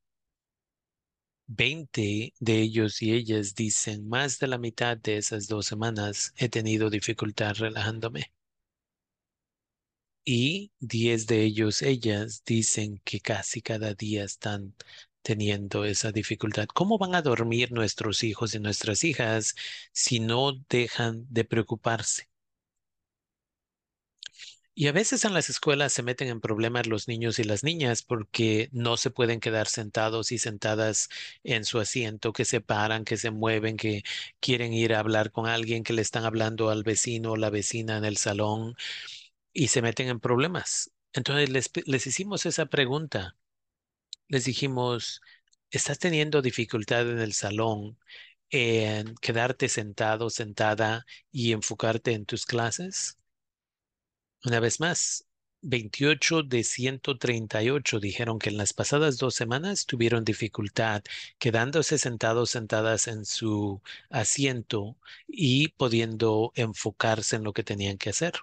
[1.47, 6.49] 20 de ellos y ellas dicen, más de la mitad de esas dos semanas he
[6.49, 8.31] tenido dificultad relajándome.
[10.25, 14.73] Y 10 de ellos, ellas, dicen que casi cada día están
[15.21, 16.67] teniendo esa dificultad.
[16.73, 19.55] ¿Cómo van a dormir nuestros hijos y nuestras hijas
[19.93, 22.30] si no dejan de preocuparse?
[24.73, 28.03] Y a veces en las escuelas se meten en problemas los niños y las niñas
[28.03, 31.09] porque no se pueden quedar sentados y sentadas
[31.43, 34.03] en su asiento, que se paran, que se mueven, que
[34.39, 37.97] quieren ir a hablar con alguien, que le están hablando al vecino o la vecina
[37.97, 38.75] en el salón
[39.53, 40.91] y se meten en problemas.
[41.13, 43.37] Entonces les, les hicimos esa pregunta.
[44.29, 45.21] Les dijimos,
[45.71, 47.99] ¿estás teniendo dificultad en el salón
[48.51, 53.19] en quedarte sentado, sentada y enfocarte en tus clases?
[54.45, 55.25] Una vez más,
[55.61, 61.03] 28 de 138 dijeron que en las pasadas dos semanas tuvieron dificultad
[61.39, 64.95] quedándose sentados, sentadas en su asiento
[65.27, 68.33] y pudiendo enfocarse en lo que tenían que hacer.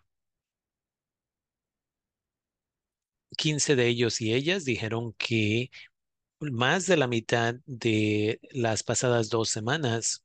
[3.37, 5.71] 15 de ellos y ellas dijeron que
[6.41, 10.25] más de la mitad de las pasadas dos semanas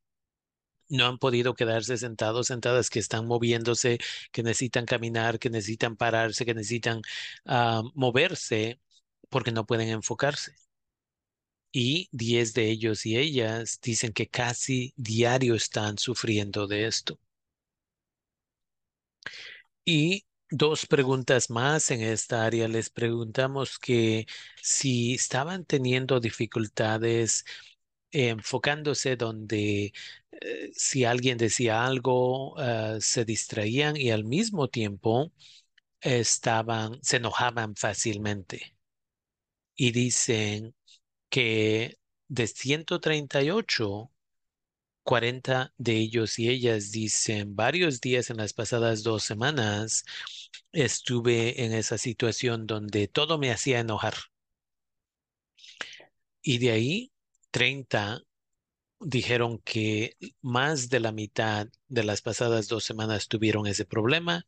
[0.90, 4.00] no han podido quedarse sentados, sentadas, que están moviéndose,
[4.32, 7.02] que necesitan caminar, que necesitan pararse, que necesitan
[7.46, 8.80] ah, moverse
[9.30, 10.56] porque no pueden enfocarse.
[11.74, 17.20] Y 10 de ellos y ellas dicen que casi diario están sufriendo de esto.
[19.86, 22.68] Y dos preguntas más en esta área.
[22.68, 24.28] Les preguntamos que
[24.62, 27.46] si estaban teniendo dificultades
[28.12, 29.94] enfocándose donde
[30.44, 35.32] eh, si alguien decía algo, eh, se distraían y al mismo tiempo
[36.02, 38.78] estaban, se enojaban fácilmente.
[39.76, 40.76] Y dicen
[41.30, 44.12] que de 138,
[45.04, 50.06] 40 de ellos y ellas dicen, varios días en las pasadas dos semanas
[50.74, 54.16] estuve en esa situación donde todo me hacía enojar.
[56.42, 57.12] Y de ahí,
[57.52, 58.24] 30
[59.06, 64.46] dijeron que más de la mitad de las pasadas dos semanas tuvieron ese problema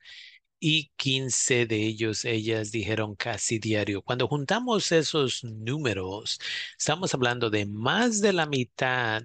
[0.60, 4.02] y 15 de ellos, ellas dijeron casi diario.
[4.02, 6.40] Cuando juntamos esos números,
[6.78, 9.24] estamos hablando de más de la mitad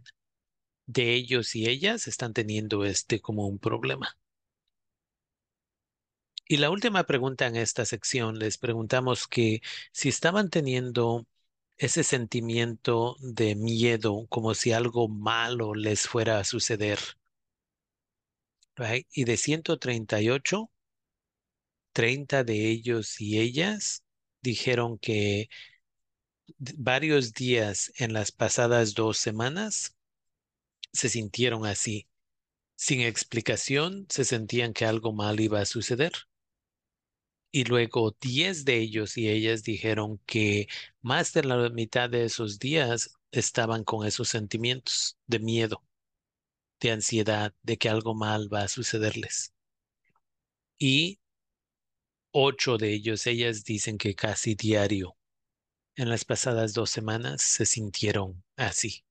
[0.86, 4.18] de ellos y ellas están teniendo este como un problema.
[6.46, 9.62] Y la última pregunta en esta sección, les preguntamos que
[9.92, 11.26] si estaban teniendo
[11.80, 16.98] ese sentimiento de miedo, como si algo malo les fuera a suceder.
[19.12, 20.70] Y de 138,
[21.92, 24.02] 30 de ellos y ellas
[24.42, 25.48] dijeron que
[26.58, 29.96] varios días en las pasadas dos semanas
[30.92, 32.08] se sintieron así.
[32.76, 36.12] Sin explicación, se sentían que algo mal iba a suceder.
[37.52, 40.68] Y luego 10 de ellos y ellas dijeron que
[41.02, 45.82] más de la mitad de esos días estaban con esos sentimientos de miedo,
[46.80, 49.52] de ansiedad, de que algo mal va a sucederles.
[50.80, 51.18] Y
[52.32, 55.16] ocho de ellos, ellas dicen que casi diario
[55.96, 59.04] en las pasadas dos semanas se sintieron así.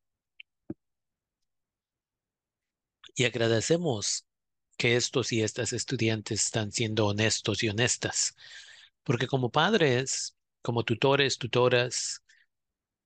[3.16, 4.26] Y agradecemos
[4.80, 8.36] que estos y estas estudiantes están siendo honestos y honestas.
[9.04, 12.24] Porque como padres, como tutores, tutoras,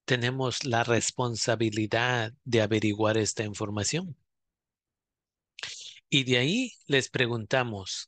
[0.05, 4.15] tenemos la responsabilidad de averiguar esta información.
[6.09, 8.07] Y de ahí les preguntamos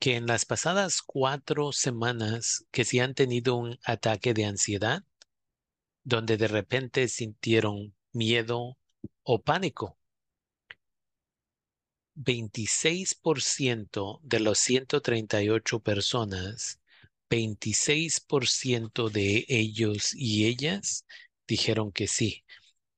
[0.00, 5.04] que en las pasadas cuatro semanas que si han tenido un ataque de ansiedad,
[6.02, 8.76] donde de repente sintieron miedo
[9.22, 9.96] o pánico,
[12.16, 16.80] 26% de los 138 personas,
[17.30, 21.06] 26% de ellos y ellas
[21.46, 22.44] dijeron que sí.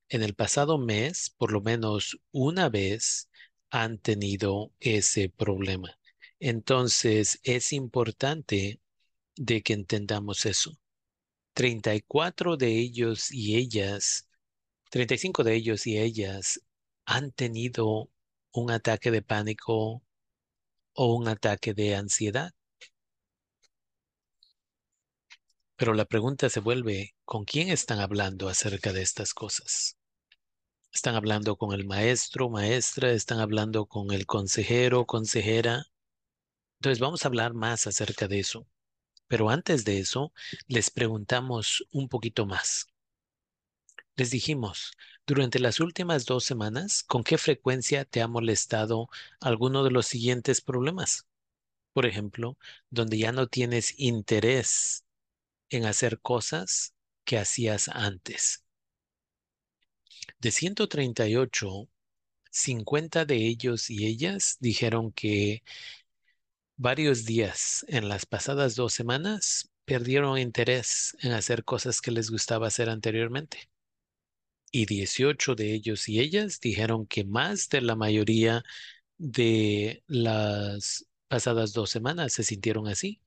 [0.09, 3.29] En el pasado mes, por lo menos una vez,
[3.71, 5.99] han tenido ese problema.
[6.41, 8.81] Entonces, es importante
[9.37, 10.79] de que entendamos eso.
[11.55, 14.29] 34 de ellos y ellas,
[14.91, 16.63] 35 de ellos y ellas
[17.05, 18.11] han tenido
[18.53, 20.03] un ataque de pánico
[20.95, 22.53] o un ataque de ansiedad.
[25.77, 29.97] Pero la pregunta se vuelve, ¿con quién están hablando acerca de estas cosas?
[30.93, 33.13] ¿Están hablando con el maestro, maestra?
[33.13, 35.87] ¿Están hablando con el consejero, consejera?
[36.81, 38.67] Entonces vamos a hablar más acerca de eso.
[39.29, 40.33] Pero antes de eso,
[40.67, 42.89] les preguntamos un poquito más.
[44.19, 44.93] Les dijimos,
[45.27, 49.09] durante las últimas dos semanas, ¿con qué frecuencia te ha molestado
[49.41, 51.27] alguno de los siguientes problemas?
[51.93, 52.59] Por ejemplo,
[52.91, 55.05] donde ya no tienes interés
[55.71, 58.65] en hacer cosas que hacías antes.
[60.41, 61.89] De 138,
[62.51, 65.63] 50 de ellos y ellas dijeron que
[66.77, 72.67] varios días en las pasadas dos semanas perdieron interés en hacer cosas que les gustaba
[72.67, 73.69] hacer anteriormente.
[74.71, 78.65] Y 18 de ellos y ellas dijeron que más de la mayoría
[79.19, 83.21] de las pasadas dos semanas se sintieron así.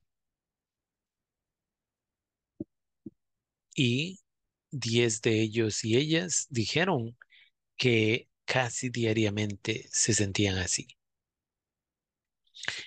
[3.76, 4.20] Y
[4.70, 7.18] 10 de ellos y ellas dijeron
[7.76, 10.88] que casi diariamente se sentían así.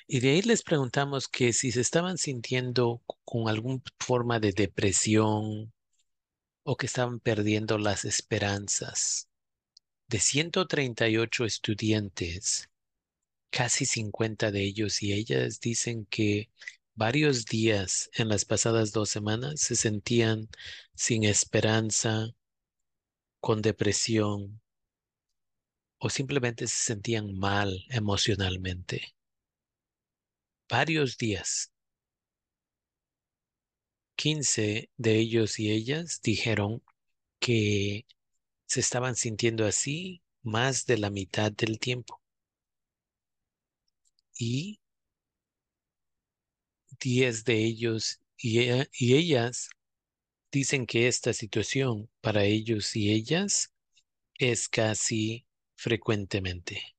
[0.08, 5.74] Y de ahí les preguntamos que si se estaban sintiendo con alguna forma de depresión
[6.66, 9.30] o que estaban perdiendo las esperanzas.
[10.08, 12.70] De 138 estudiantes,
[13.52, 16.50] casi 50 de ellos y ellas dicen que
[16.96, 20.50] varios días en las pasadas dos semanas se sentían
[20.96, 22.34] sin esperanza,
[23.40, 24.60] con depresión
[26.00, 29.16] o simplemente se sentían mal emocionalmente.
[30.68, 31.72] Varios días.
[34.16, 36.84] 15 de ellos y ellas dijeron
[37.40, 38.06] que
[38.68, 42.22] se estaban sintiendo así más de la mitad del tiempo.
[44.38, 44.80] Y
[47.00, 48.60] 10 de ellos y,
[48.94, 49.70] y ellas
[50.52, 53.74] dicen que esta situación para ellos y ellas
[54.36, 56.96] es casi frecuentemente.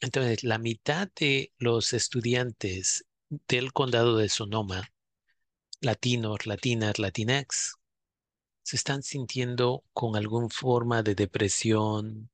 [0.00, 3.04] Entonces, la mitad de los estudiantes
[3.48, 4.91] del condado de Sonoma,
[5.82, 7.74] latinos, latinas, latinex,
[8.62, 12.30] se están sintiendo con alguna forma de depresión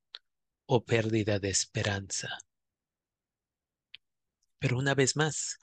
[0.67, 2.29] o pérdida de esperanza.
[4.59, 5.57] Pero una vez más,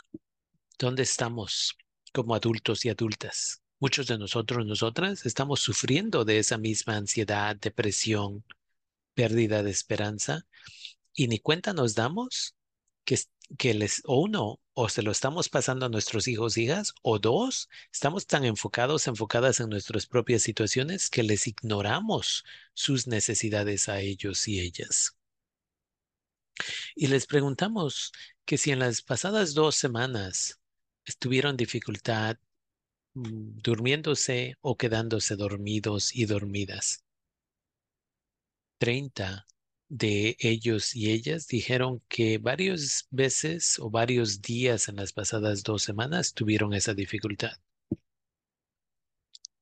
[0.78, 1.76] ¿dónde estamos
[2.12, 3.62] como adultos y adultas?
[3.78, 8.44] Muchos de nosotros, nosotras, estamos sufriendo de esa misma ansiedad, depresión,
[9.14, 10.44] pérdida de esperanza
[11.14, 12.56] y ni cuenta nos damos
[13.04, 13.16] que,
[13.58, 17.68] que les, o uno, o se lo estamos pasando a nuestros hijos, hijas, o dos,
[17.92, 24.48] estamos tan enfocados, enfocadas en nuestras propias situaciones que les ignoramos sus necesidades a ellos
[24.48, 25.16] y ellas.
[26.94, 28.12] Y les preguntamos
[28.44, 30.58] que si en las pasadas dos semanas
[31.04, 32.36] estuvieron dificultad
[33.14, 37.04] mm, durmiéndose o quedándose dormidos y dormidas.
[38.78, 39.46] 30
[39.88, 45.82] de ellos y ellas dijeron que varias veces o varios días en las pasadas dos
[45.82, 47.52] semanas tuvieron esa dificultad.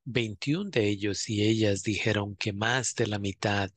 [0.04, 3.70] 21 de ellos y ellas dijeron que más de la mitad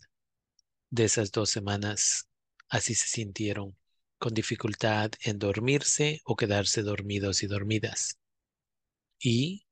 [0.89, 2.27] de esas dos semanas
[2.69, 3.77] así se sintieron,
[4.17, 8.19] con dificultad en dormirse o quedarse dormidos y dormidas.
[9.19, 9.65] Y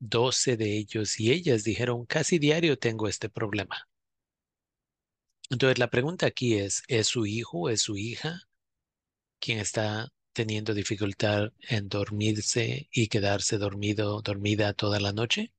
[0.00, 3.88] 12 de ellos y ellas dijeron, casi diario tengo este problema.
[5.50, 8.40] Entonces la pregunta aquí es, ¿es su hijo, es su hija
[9.38, 15.52] quien está teniendo dificultad en dormirse y quedarse dormido, dormida toda la noche?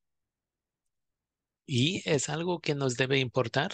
[1.67, 3.71] ¿Y es algo que nos debe importar?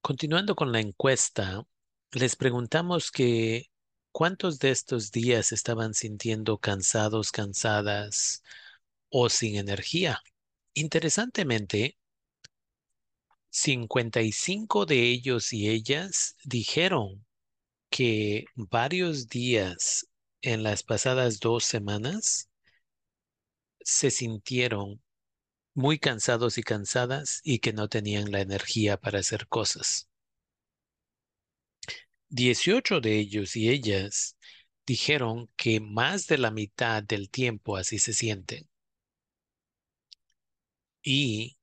[0.00, 1.66] Continuando con la encuesta,
[2.12, 3.70] les preguntamos que
[4.12, 8.42] cuántos de estos días estaban sintiendo cansados, cansadas
[9.08, 10.22] o sin energía.
[10.74, 11.96] Interesantemente,
[13.54, 17.24] 55 de ellos y ellas dijeron
[17.88, 20.08] que varios días
[20.42, 22.50] en las pasadas dos semanas
[23.80, 25.00] se sintieron
[25.72, 30.08] muy cansados y cansadas y que no tenían la energía para hacer cosas.
[32.30, 34.36] 18 de ellos y ellas
[34.84, 38.68] dijeron que más de la mitad del tiempo así se sienten.
[41.04, 41.56] Y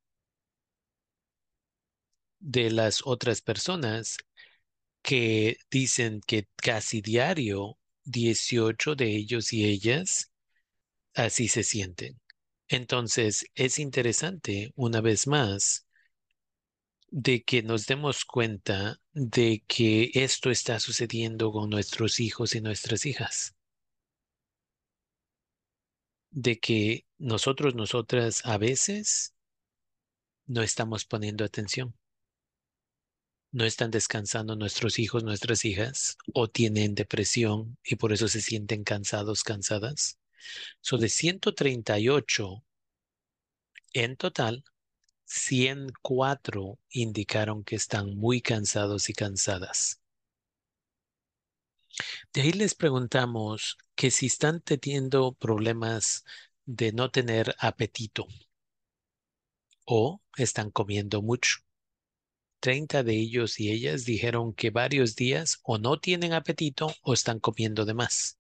[2.42, 4.18] de las otras personas
[5.04, 10.32] que dicen que casi diario 18 de ellos y ellas
[11.16, 12.20] así se sienten.
[12.70, 15.88] Entonces, es interesante, una vez más,
[17.12, 23.06] de que nos demos cuenta de que esto está sucediendo con nuestros hijos y nuestras
[23.06, 23.56] hijas.
[26.32, 29.34] de que nosotros, nosotras a veces
[30.46, 31.96] no estamos poniendo atención.
[33.52, 38.84] No están descansando nuestros hijos, nuestras hijas, o tienen depresión y por eso se sienten
[38.84, 40.20] cansados, cansadas.
[40.82, 42.64] So de 138
[43.94, 44.64] en total,
[45.26, 50.02] 104 indicaron que están muy cansados y cansadas.
[52.34, 56.24] De ahí les preguntamos que si están teniendo problemas
[56.66, 58.28] de no tener apetito
[59.86, 61.60] o están comiendo mucho.
[62.62, 67.40] 30 de ellos y ellas dijeron que varios días o no tienen apetito o están
[67.40, 68.40] comiendo de más.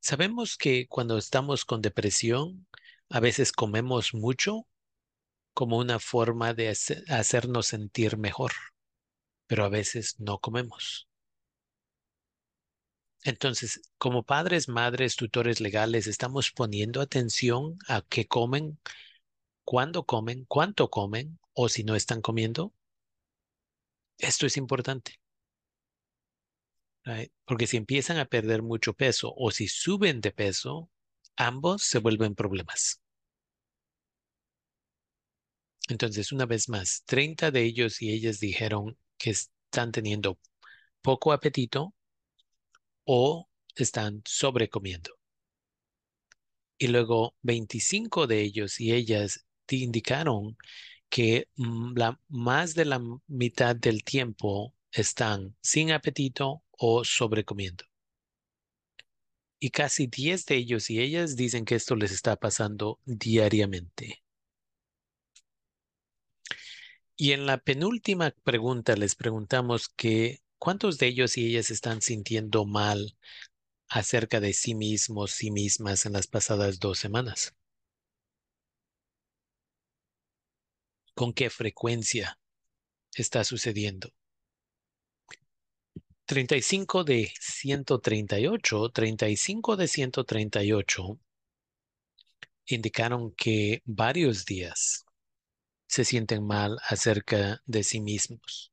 [0.00, 2.66] Sabemos que cuando estamos con depresión,
[3.10, 4.66] a veces comemos mucho
[5.52, 8.52] como una forma de hacernos sentir mejor,
[9.46, 11.08] pero a veces no comemos.
[13.24, 18.78] Entonces, como padres, madres, tutores legales, estamos poniendo atención a qué comen,
[19.64, 22.72] cuándo comen, cuánto comen o si no están comiendo.
[24.18, 25.14] Esto es importante.
[27.46, 30.90] Porque si empiezan a perder mucho peso o si suben de peso,
[31.36, 33.00] ambos se vuelven problemas.
[35.88, 40.38] Entonces, una vez más, 30 de ellos y ellas dijeron que están teniendo
[41.02, 41.94] poco apetito
[43.04, 45.10] o están sobrecomiendo.
[46.78, 50.56] Y luego 25 de ellos y ellas te indicaron
[51.08, 57.84] que mm, la, más de la mitad del tiempo están sin apetito o sobrecomiendo.
[59.58, 64.22] Y casi 10 de ellos y ellas dicen que esto les está pasando diariamente.
[67.16, 72.64] Y en la penúltima pregunta les preguntamos que cuántos de ellos y ellas están sintiendo
[72.66, 73.16] mal
[73.88, 77.54] acerca de sí mismos, sí mismas en las pasadas dos semanas.
[81.16, 82.38] ¿Con qué frecuencia
[83.14, 84.12] está sucediendo?
[86.26, 91.18] 35 de 138, 35 de 138
[92.66, 95.06] indicaron que varios días
[95.86, 98.70] se sienten mal acerca de sí mismos.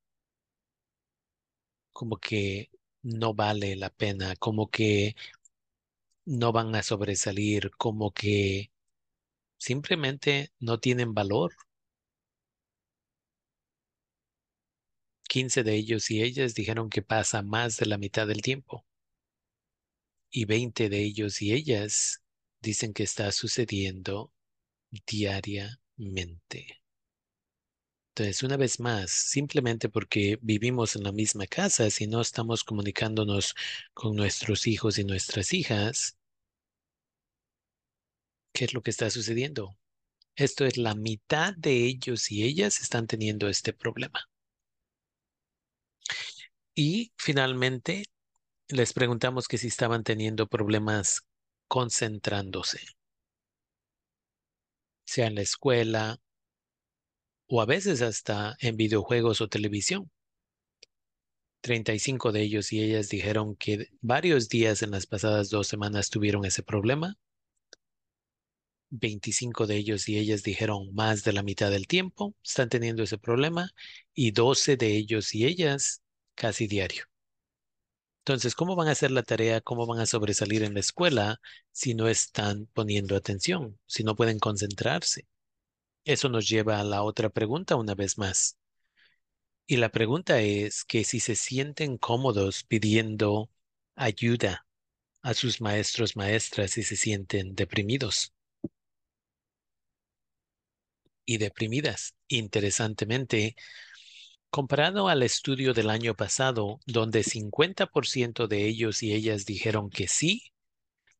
[1.93, 2.71] Como que
[3.03, 5.15] no vale la pena, como que
[6.25, 8.69] no van a sobresalir, como que
[9.57, 11.53] simplemente no tienen valor.
[15.33, 18.85] 15 de ellos y ellas dijeron que pasa más de la mitad del tiempo.
[20.29, 22.21] Y 20 de ellos y ellas
[22.61, 24.31] dicen que está sucediendo
[24.91, 26.83] diariamente.
[28.09, 33.55] Entonces, una vez más, simplemente porque vivimos en la misma casa, si no estamos comunicándonos
[33.95, 36.15] con nuestros hijos y nuestras hijas,
[38.53, 39.79] ¿qué es lo que está sucediendo?
[40.35, 44.29] Esto es la mitad de ellos y ellas están teniendo este problema.
[46.75, 48.05] Y finalmente,
[48.67, 51.21] les preguntamos que si estaban teniendo problemas
[51.67, 52.79] concentrándose,
[55.05, 56.19] sea en la escuela
[57.47, 60.09] o a veces hasta en videojuegos o televisión.
[61.61, 66.45] 35 de ellos y ellas dijeron que varios días en las pasadas dos semanas tuvieron
[66.45, 67.15] ese problema.
[68.89, 73.17] 25 de ellos y ellas dijeron más de la mitad del tiempo están teniendo ese
[73.17, 73.71] problema
[74.13, 76.02] y 12 de ellos y ellas
[76.35, 77.05] casi diario.
[78.21, 79.61] Entonces, ¿cómo van a hacer la tarea?
[79.61, 81.39] ¿Cómo van a sobresalir en la escuela
[81.71, 85.27] si no están poniendo atención, si no pueden concentrarse?
[86.05, 88.57] Eso nos lleva a la otra pregunta una vez más.
[89.67, 93.49] Y la pregunta es que si se sienten cómodos pidiendo
[93.95, 94.65] ayuda
[95.21, 98.33] a sus maestros, maestras, y se sienten deprimidos
[101.25, 102.15] y deprimidas.
[102.27, 103.55] Interesantemente,
[104.53, 110.53] comparado al estudio del año pasado, donde 50% de ellos y ellas dijeron que sí,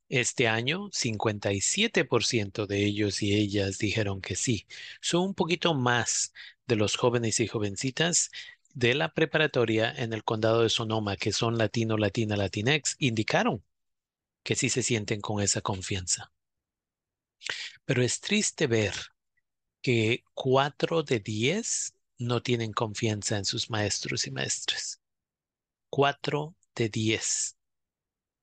[0.08, 4.68] este año, 57% de ellos y ellas dijeron que sí.
[5.02, 6.32] Son un poquito más
[6.68, 8.30] de los jóvenes y jovencitas
[8.76, 13.64] de la preparatoria en el condado de Sonoma, que son latino, latina, latinex, indicaron
[14.44, 16.32] que sí se sienten con esa confianza.
[17.84, 18.94] Pero es triste ver
[19.82, 21.96] que cuatro de diez
[22.26, 25.02] no tienen confianza en sus maestros y maestras.
[25.90, 27.56] Cuatro de diez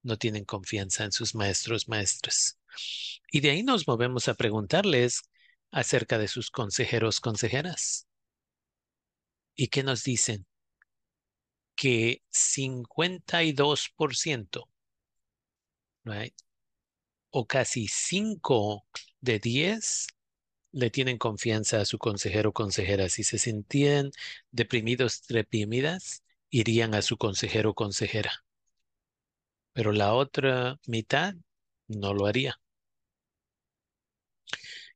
[0.02, 2.58] no tienen confianza en sus maestros, maestras.
[3.30, 5.22] Y de ahí nos movemos a preguntarles
[5.70, 8.06] acerca de sus consejeros, consejeras.
[9.54, 10.46] ¿Y qué nos dicen?
[11.74, 14.68] Que 52%,
[16.04, 16.34] right?
[17.30, 18.84] o casi 5
[19.20, 20.06] de 10
[20.72, 23.08] le tienen confianza a su consejero o consejera.
[23.08, 24.10] Si se sentían
[24.50, 28.44] deprimidos, deprimidas, irían a su consejero o consejera.
[29.72, 31.34] Pero la otra mitad
[31.88, 32.60] no lo haría.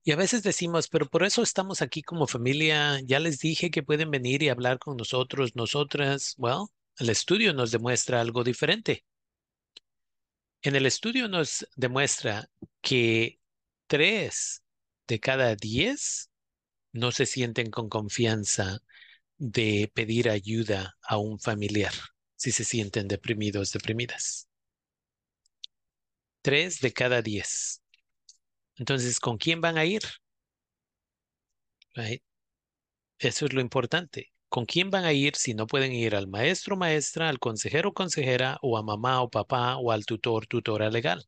[0.02, 3.00] Y a veces decimos, pero por eso estamos aquí como familia.
[3.04, 6.34] Ya les dije que pueden venir y hablar con nosotros, nosotras.
[6.38, 6.66] Well,
[6.98, 9.04] el estudio nos demuestra algo diferente.
[10.62, 12.48] En el estudio nos demuestra
[12.80, 13.40] que
[13.86, 14.63] tres
[15.08, 16.30] de cada diez
[16.92, 18.80] no se sienten con confianza
[19.38, 21.92] de pedir ayuda a un familiar
[22.36, 24.48] si se sienten deprimidos, deprimidas.
[26.42, 27.82] Tres de cada diez.
[28.76, 30.02] Entonces, ¿con quién van a ir?
[33.18, 34.32] Eso es lo importante.
[34.48, 38.56] ¿Con quién van a ir si no pueden ir al maestro, maestra, al consejero, consejera
[38.62, 41.26] o a mamá o papá o al tutor, tutora legal?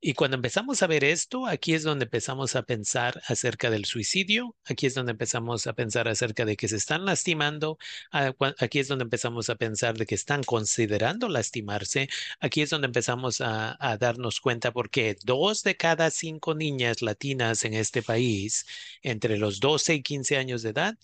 [0.00, 4.56] Y cuando empezamos a ver esto, aquí es donde empezamos a pensar acerca del suicidio,
[4.64, 7.78] aquí es donde empezamos a pensar acerca de que se están lastimando,
[8.12, 12.86] ah, aquí es donde empezamos a pensar de que están considerando lastimarse, aquí es donde
[12.86, 18.66] empezamos a, darnos cuenta porque dos de cada cinco niñas latinas en este país,
[19.02, 20.98] entre los 12 y 15 años de edad,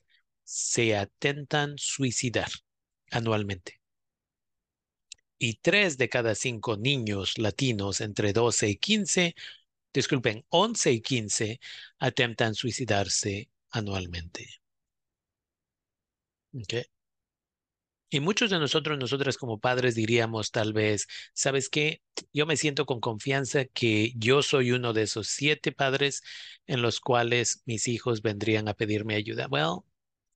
[0.45, 2.51] se atentan suicidar
[3.11, 3.84] anualmente
[5.45, 9.35] y tres de cada cinco niños latinos entre 12 y 15,
[9.93, 11.61] disculpen, 11 y 15,
[11.99, 14.49] atentan suicidarse anualmente.
[16.55, 16.85] Okay.
[18.11, 22.01] Y muchos de nosotros, nosotras como padres diríamos tal vez, ¿sabes qué?
[22.33, 26.23] Yo me siento con confianza que yo soy uno de esos siete padres
[26.67, 29.49] en los cuales mis hijos vendrían a pedirme ayuda.
[29.51, 29.85] Well,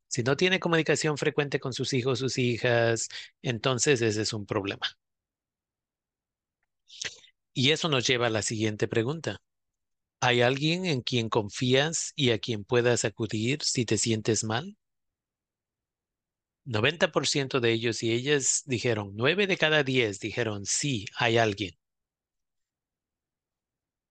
[0.08, 3.08] si no tiene comunicación frecuente con sus hijos, sus hijas,
[3.42, 4.86] entonces ese es un problema.
[7.52, 9.42] Y eso nos lleva a la siguiente pregunta.
[10.20, 14.76] ¿Hay alguien en quien confías y a quien puedas acudir si te sientes mal?
[16.64, 21.76] 90% de ellos y ellas dijeron, 9 de cada 10 dijeron, sí, hay alguien.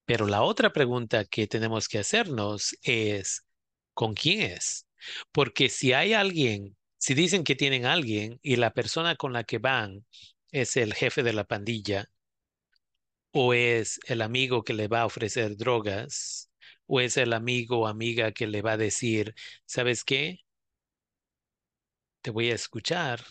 [0.05, 3.45] Pero la otra pregunta que tenemos que hacernos es,
[3.93, 4.86] ¿con quién es?
[5.31, 9.59] Porque si hay alguien, si dicen que tienen alguien y la persona con la que
[9.59, 10.05] van
[10.51, 12.09] es el jefe de la pandilla,
[13.31, 16.49] o es el amigo que le va a ofrecer drogas,
[16.87, 19.35] o es el amigo o amiga que le va a decir,
[19.65, 20.39] ¿sabes qué?
[22.21, 23.23] Te voy a escuchar,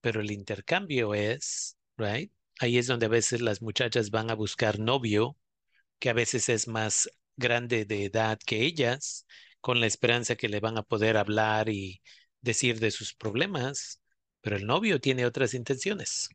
[0.00, 2.32] pero el intercambio es, right?
[2.60, 5.36] Ahí es donde a veces las muchachas van a buscar novio,
[5.98, 9.26] que a veces es más grande de edad que ellas,
[9.60, 12.02] con la esperanza que le van a poder hablar y
[12.40, 14.00] decir de sus problemas,
[14.40, 16.30] pero el novio tiene otras intenciones.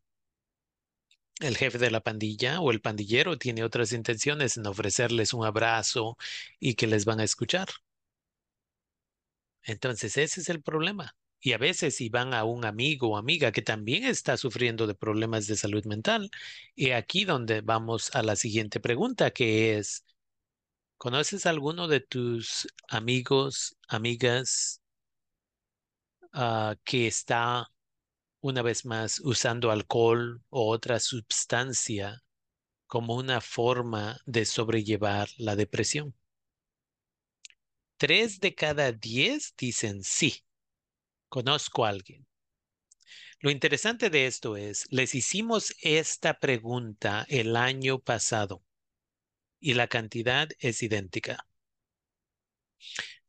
[1.40, 6.18] El jefe de la pandilla o el pandillero tiene otras intenciones en ofrecerles un abrazo
[6.60, 7.68] y que les van a escuchar.
[9.64, 11.16] Entonces ese es el problema.
[11.40, 14.96] Y a veces si van a un amigo o amiga que también está sufriendo de
[14.96, 16.32] problemas de salud mental,
[16.76, 20.06] y aquí donde vamos a la siguiente pregunta, que es,
[21.06, 24.82] ¿Conoces alguno de tus amigos, amigas
[26.34, 27.72] ah, que está
[28.42, 32.24] una vez más usando alcohol o otra sustancia
[32.88, 36.16] como una forma de sobrellevar la depresión?
[37.98, 40.44] Tres de cada diez dicen sí,
[41.30, 42.26] conozco a alguien.
[43.42, 48.64] Lo interesante de esto es, les hicimos esta pregunta el año pasado
[49.66, 51.48] y la cantidad es idéntica.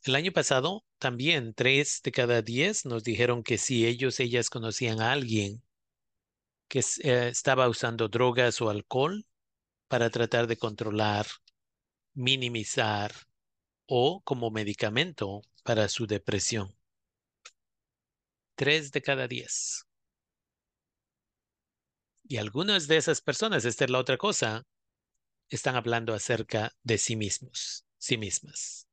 [0.05, 5.01] El año pasado también tres de cada diez nos dijeron que si ellos, ellas conocían
[5.01, 5.63] a alguien
[6.69, 9.25] que eh, estaba usando drogas o alcohol
[9.89, 11.27] para tratar de controlar,
[12.13, 13.13] minimizar
[13.87, 16.77] o como medicamento para su depresión.
[18.57, 19.87] Tres de cada diez.
[22.25, 24.67] Y algunas de esas personas, esta es la otra cosa,
[25.49, 28.89] están hablando acerca de sí mismos, sí mismas.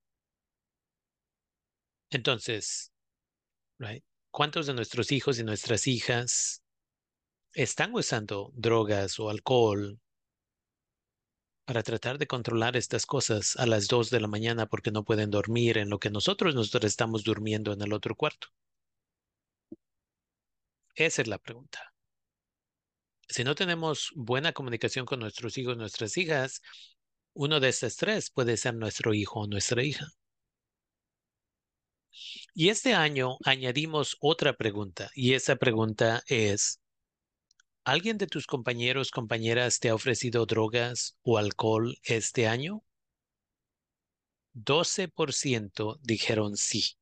[2.09, 2.91] Entonces,
[4.31, 6.63] ¿cuántos de nuestros hijos y nuestras hijas
[7.53, 9.99] están usando drogas o alcohol
[11.65, 15.31] para tratar de controlar estas cosas a las dos de la mañana porque no pueden
[15.31, 18.47] dormir en lo que nosotros nosotros estamos durmiendo en el otro cuarto?
[20.95, 21.92] Esa es la pregunta
[23.27, 26.61] si no tenemos buena comunicación con nuestros hijos, nuestras hijas,
[27.33, 30.07] uno de estos tres puede ser nuestro hijo o nuestra hija.
[32.53, 36.79] Y este año añadimos otra pregunta y esa pregunta es,
[37.85, 42.81] ¿Alguien de tus compañeros, compañeras te ha ofrecido drogas o alcohol este año?
[44.53, 46.95] 12% dijeron sí.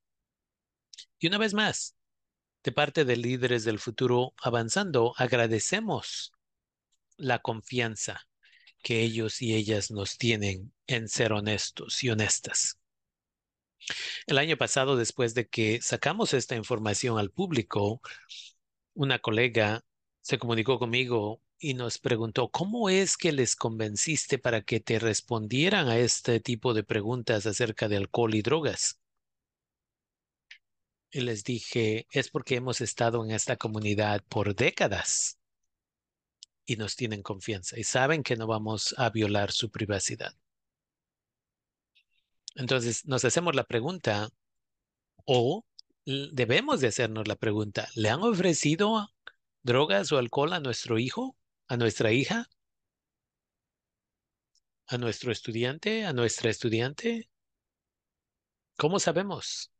[1.19, 1.95] Y una vez más,
[2.63, 6.31] de parte de líderes del futuro avanzando, agradecemos
[7.17, 8.27] la confianza
[8.83, 12.79] que ellos y ellas nos tienen en ser honestos y honestas.
[14.27, 18.01] El año pasado, después de que sacamos esta información al público,
[18.93, 19.83] una colega
[20.21, 25.89] se comunicó conmigo y nos preguntó, ¿cómo es que les convenciste para que te respondieran
[25.89, 29.00] a este tipo de preguntas acerca de alcohol y drogas?
[31.11, 35.37] Y les dije, es porque hemos estado en esta comunidad por décadas
[36.65, 40.33] y nos tienen confianza y saben que no vamos a violar su privacidad.
[42.55, 44.29] Entonces nos hacemos la pregunta
[45.25, 45.65] o
[46.05, 49.09] debemos de hacernos la pregunta, ¿le han ofrecido
[49.63, 51.35] drogas o alcohol a nuestro hijo,
[51.67, 52.49] a nuestra hija,
[54.87, 57.29] a nuestro estudiante, a nuestra estudiante?
[58.77, 59.71] ¿Cómo sabemos?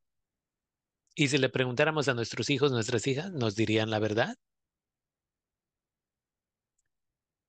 [1.16, 4.38] Y si le preguntáramos a nuestros hijos, nuestras hijas, ¿nos dirían la verdad?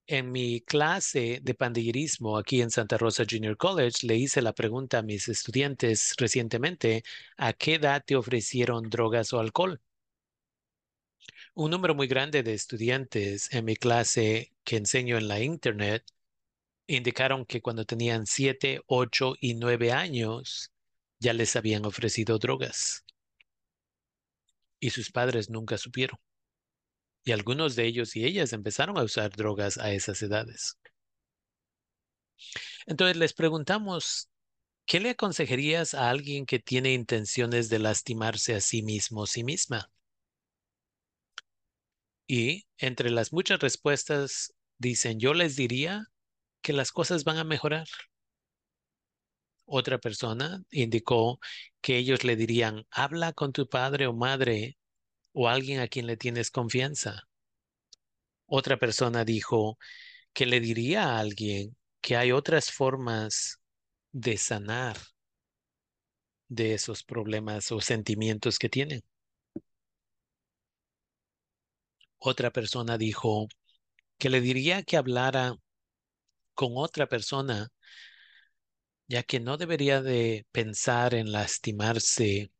[0.07, 4.99] En mi clase de pandillerismo aquí en Santa Rosa Junior College, le hice la pregunta
[4.99, 7.03] a mis estudiantes recientemente,
[7.37, 9.81] ¿a qué edad te ofrecieron drogas o alcohol?
[11.55, 16.05] Un número muy grande de estudiantes en mi clase que enseño en la internet
[16.87, 20.73] indicaron que cuando tenían 7, 8 y 9 años
[21.21, 23.05] ya les habían ofrecido drogas.
[24.83, 26.19] Y sus padres nunca supieron.
[27.25, 30.77] Y algunos de ellos y ellas empezaron a usar drogas a esas edades.
[32.87, 34.29] Entonces les preguntamos,
[34.87, 39.45] ¿qué le aconsejarías a alguien que tiene intenciones de lastimarse a sí mismo o sí
[39.45, 39.89] misma?
[42.27, 46.09] Y entre las muchas respuestas dicen, yo les diría
[46.61, 47.87] que las cosas van a mejorar.
[49.75, 51.41] Otra persona indicó
[51.81, 54.77] que ellos le dirían, habla con tu padre o madre
[55.33, 57.23] o alguien a quien le tienes confianza.
[58.45, 59.79] Otra persona dijo
[60.35, 63.63] que le diría a alguien que hay otras formas
[64.13, 64.99] de sanar
[66.49, 69.03] de esos problemas o sentimientos que tienen.
[72.19, 73.49] Otra persona dijo
[74.19, 75.55] que le diría que hablara
[76.53, 77.71] con otra persona,
[79.09, 82.51] ya que no debería de pensar en lastimarse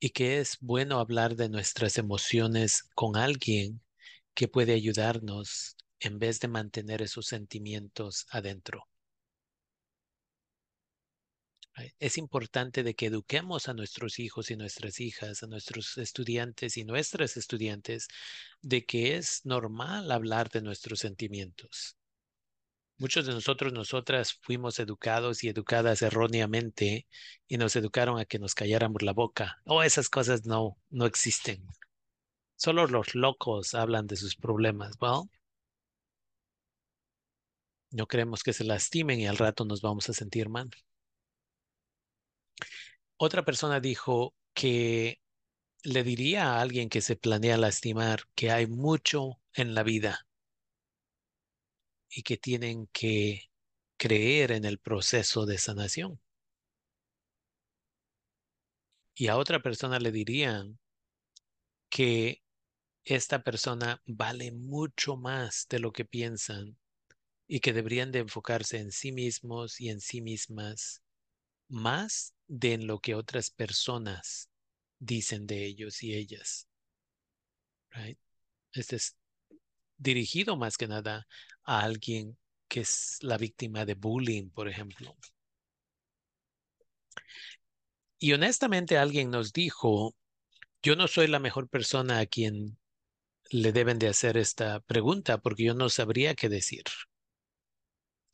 [0.00, 3.80] y que es bueno hablar de nuestras emociones con alguien
[4.34, 8.88] que puede ayudarnos en vez de mantener esos sentimientos adentro.
[11.98, 16.84] Es importante de que eduquemos a nuestros hijos y nuestras hijas, a nuestros estudiantes y
[16.84, 18.08] nuestras estudiantes,
[18.62, 21.96] de que es normal hablar de nuestros sentimientos.
[23.00, 27.06] Muchos de nosotros, nosotras fuimos educados y educadas erróneamente
[27.46, 29.62] y nos educaron a que nos calláramos la boca.
[29.66, 31.64] Oh, esas cosas no, no existen.
[32.56, 34.96] Solo los locos hablan de sus problemas.
[35.00, 35.30] Well,
[37.92, 40.68] no queremos que se lastimen y al rato nos vamos a sentir mal.
[43.16, 45.20] Otra persona dijo que
[45.84, 50.27] le diría a alguien que se planea lastimar que hay mucho en la vida
[52.10, 53.50] y que tienen que
[53.96, 56.20] creer en el proceso de sanación.
[59.14, 60.78] Y a otra persona le dirían
[61.90, 62.42] que
[63.04, 66.76] esta persona vale mucho más de lo que piensan
[67.46, 71.02] y que deberían de enfocarse en sí mismos y en sí mismas
[71.68, 74.50] más de en lo que otras personas
[74.98, 76.68] dicen de ellos y ellas.
[78.72, 79.16] Este es
[79.96, 81.26] dirigido más que nada
[81.68, 82.36] a alguien
[82.68, 85.16] que es la víctima de bullying, por ejemplo.
[88.20, 90.14] Y honestamente alguien nos dijo,
[90.82, 92.78] yo no soy la mejor persona a quien
[93.50, 96.84] le deben de hacer esta pregunta porque yo no sabría qué decir.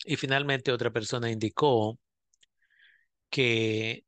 [0.07, 1.99] Y finalmente otra persona indicó
[3.30, 4.05] que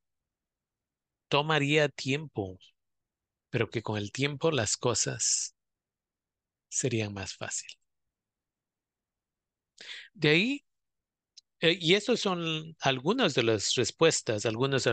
[1.29, 2.59] tomaría tiempo,
[3.51, 5.55] pero que con el tiempo las cosas
[6.69, 7.77] serían más fáciles.
[10.15, 10.65] De ahí,
[11.61, 14.47] eh, y estas son algunas de las respuestas.
[14.47, 14.85] Algunas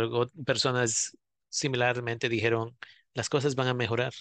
[0.46, 1.18] personas
[1.50, 2.78] similarmente dijeron,
[3.14, 4.14] las cosas van a mejorar.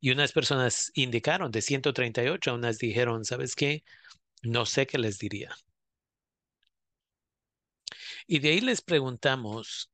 [0.00, 3.84] Y unas personas indicaron de 138, unas dijeron, ¿sabes qué?
[4.42, 5.54] No sé qué les diría.
[8.26, 9.90] Y de ahí les preguntamos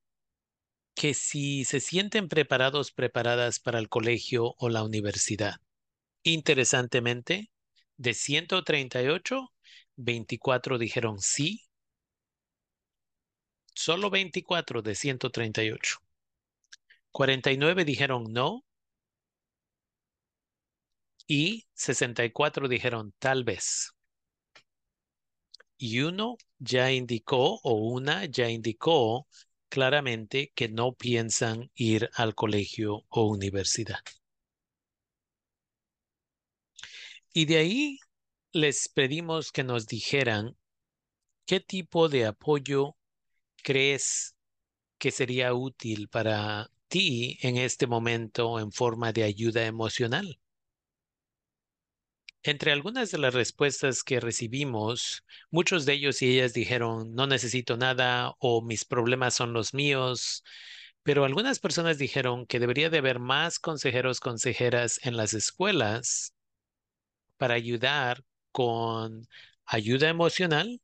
[0.94, 5.56] que si se sienten preparados, preparadas para el colegio o la universidad.
[6.24, 7.50] Interesantemente,
[7.96, 9.52] de 138,
[9.98, 11.64] 24 dijeron sí.
[13.74, 15.98] Solo 24 de 138.
[17.12, 18.64] 49 dijeron no.
[21.26, 23.92] Y 64 dijeron tal vez.
[25.76, 29.26] Y uno ya indicó o una ya indicó
[29.68, 33.98] claramente que no piensan ir al colegio o universidad.
[37.32, 37.98] Y de ahí
[38.52, 40.56] les pedimos que nos dijeran
[41.46, 42.96] qué tipo de apoyo
[43.62, 44.36] crees
[44.98, 50.40] que sería útil para ti en este momento en forma de ayuda emocional.
[52.42, 57.76] Entre algunas de las respuestas que recibimos, muchos de ellos y ellas dijeron, no necesito
[57.76, 60.44] nada o mis problemas son los míos,
[61.02, 66.34] pero algunas personas dijeron que debería de haber más consejeros, consejeras en las escuelas
[67.36, 69.28] para ayudar con
[69.66, 70.80] ayuda emocional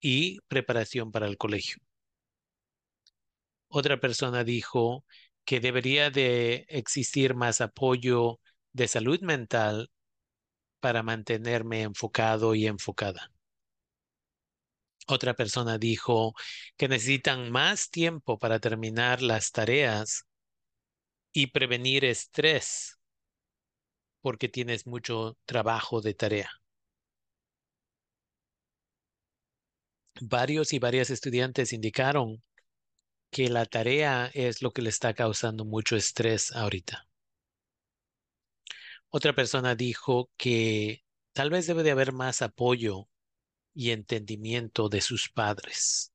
[0.00, 1.78] y preparación para el colegio.
[3.68, 5.04] Otra persona dijo
[5.44, 8.40] que debería de existir más apoyo
[8.72, 9.90] de salud mental
[10.80, 13.30] para mantenerme enfocado y enfocada.
[15.08, 16.34] Otra persona dijo
[16.76, 20.24] que necesitan más tiempo para terminar las tareas
[21.32, 22.98] y prevenir estrés
[24.20, 26.50] porque tienes mucho trabajo de tarea.
[30.20, 32.42] Varios y varias estudiantes indicaron
[33.30, 37.08] que la tarea es lo que le está causando mucho estrés ahorita.
[39.10, 43.08] Otra persona dijo que tal vez debe de haber más apoyo
[43.74, 46.12] y entendimiento de sus padres.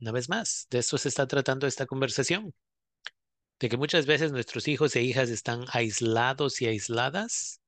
[0.00, 2.52] Una vez más, de esto se está tratando esta conversación,
[3.58, 7.62] de que muchas veces nuestros hijos e hijas están aislados y aisladas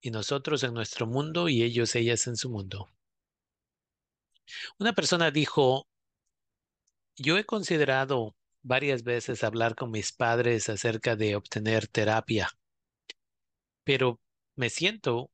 [0.00, 2.90] y nosotros en nuestro mundo y ellos, ellas en su mundo.
[4.78, 5.86] Una persona dijo,
[7.16, 12.48] yo he considerado varias veces hablar con mis padres acerca de obtener terapia
[13.84, 14.20] pero
[14.56, 15.30] me siento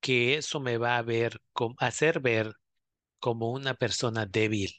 [0.00, 1.42] que eso me va a ver,
[1.78, 2.54] hacer ver
[3.18, 4.70] como una persona débil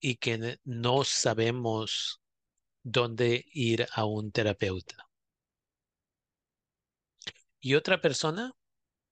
[0.00, 2.20] y que no sabemos
[2.82, 5.08] dónde ir a un terapeuta.
[7.60, 8.52] Y otra persona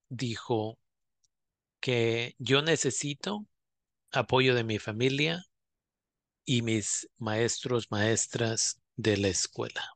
[0.09, 0.79] dijo
[1.85, 3.47] que yo necesito
[4.11, 5.45] apoyo de mi familia
[6.47, 9.91] y mis maestros, maestras de la escuela.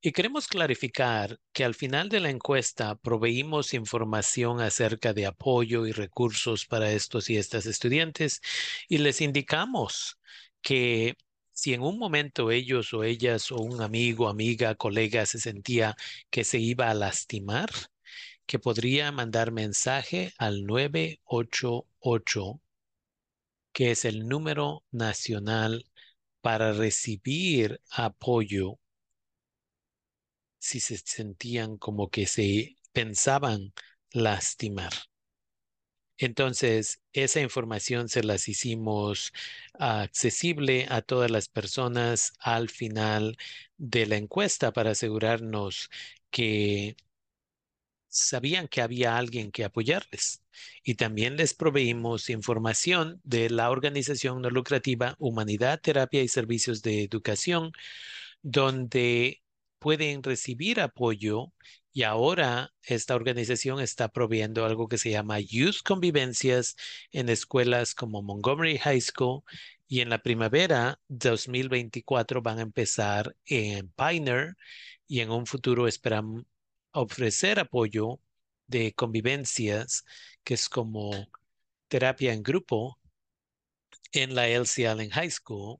[0.00, 5.92] Y queremos clarificar que al final de la encuesta proveímos información acerca de apoyo y
[5.92, 8.40] recursos para estos y estas estudiantes
[8.88, 10.18] y les indicamos
[10.62, 11.16] que
[11.52, 15.96] si en un momento ellos o ellas o un amigo, amiga, colega se sentía
[16.30, 17.68] que se iba a lastimar,
[18.46, 22.60] que podría mandar mensaje al 988,
[23.72, 25.86] que es el número nacional
[26.40, 28.78] para recibir apoyo
[30.58, 33.72] si se sentían como que se pensaban
[34.12, 34.92] lastimar.
[36.18, 39.32] Entonces, esa información se las hicimos
[39.74, 43.36] accesible a todas las personas al final
[43.76, 45.90] de la encuesta para asegurarnos
[46.30, 46.96] que
[48.16, 50.42] sabían que había alguien que apoyarles.
[50.82, 57.04] Y también les proveímos información de la organización no lucrativa Humanidad, Terapia y Servicios de
[57.04, 57.72] Educación,
[58.42, 59.42] donde
[59.78, 61.52] pueden recibir apoyo
[61.92, 66.76] y ahora esta organización está proveyendo algo que se llama Youth Convivencias
[67.10, 69.42] en escuelas como Montgomery High School
[69.88, 74.56] y en la primavera 2024 van a empezar en Pioneer
[75.08, 76.46] y en un futuro esperan
[77.00, 78.20] ofrecer apoyo
[78.66, 80.04] de convivencias
[80.44, 81.12] que es como
[81.88, 82.98] terapia en grupo
[84.12, 85.78] en la Elsie Allen High School.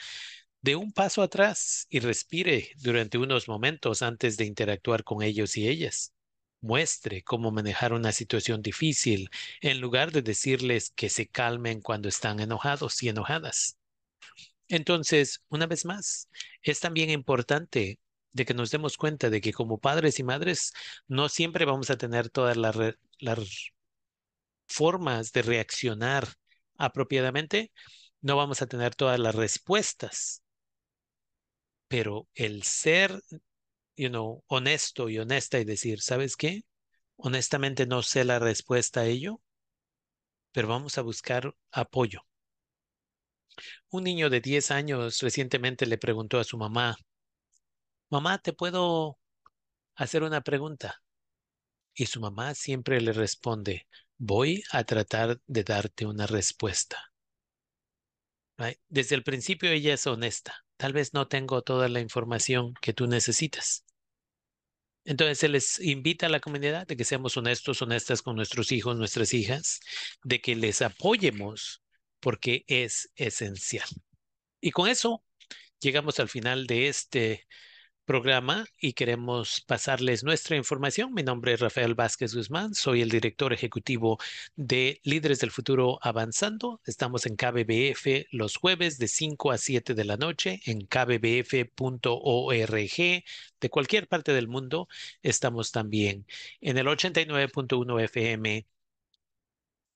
[0.62, 5.68] de un paso atrás y respire durante unos momentos antes de interactuar con ellos y
[5.68, 6.14] ellas.
[6.62, 9.30] Muestre cómo manejar una situación difícil
[9.62, 13.78] en lugar de decirles que se calmen cuando están enojados y enojadas.
[14.68, 16.30] Entonces, una vez más,
[16.62, 18.00] es también importante
[18.34, 20.74] de que nos demos cuenta de que como padres y madres
[21.08, 22.76] no siempre vamos a tener todas las,
[23.20, 23.72] las
[24.68, 26.28] formas de reaccionar
[26.78, 27.72] apropiadamente,
[28.22, 30.44] no vamos a tener todas las respuestas
[31.88, 33.22] pero el ser,
[33.96, 36.64] you know, honesto y honesta y decir, ¿sabes qué?
[37.18, 39.42] Honestamente no sé la respuesta a ello,
[40.52, 42.22] pero vamos a buscar apoyo.
[43.90, 46.96] Un niño de 10 años recientemente le preguntó a su mamá,
[48.10, 49.18] mamá, ¿te puedo
[49.96, 51.02] hacer una pregunta?
[51.94, 57.12] Y su mamá siempre le responde, voy a tratar de darte una respuesta.
[58.88, 60.67] Desde el principio ella es honesta.
[60.78, 63.84] Tal vez no tengo toda la información que tú necesitas.
[65.06, 68.98] Entonces se les invita a la comunidad de que seamos honestos, honestas con nuestros hijos,
[68.98, 69.80] nuestras hijas,
[70.24, 71.82] de que les apoyemos
[72.20, 73.88] porque es esencial.
[74.60, 75.24] Y con eso
[75.80, 77.48] llegamos al final de este
[78.08, 81.14] programa y queremos pasarles nuestra información.
[81.14, 84.18] Mi nombre es Rafael Vázquez Guzmán, soy el director ejecutivo
[84.56, 86.80] de Líderes del Futuro Avanzando.
[86.86, 91.76] Estamos en KBBF los jueves de 5 a 7 de la noche en kbbf.org
[93.60, 94.88] de cualquier parte del mundo.
[95.22, 96.26] Estamos también
[96.62, 98.66] en el 89.1 FM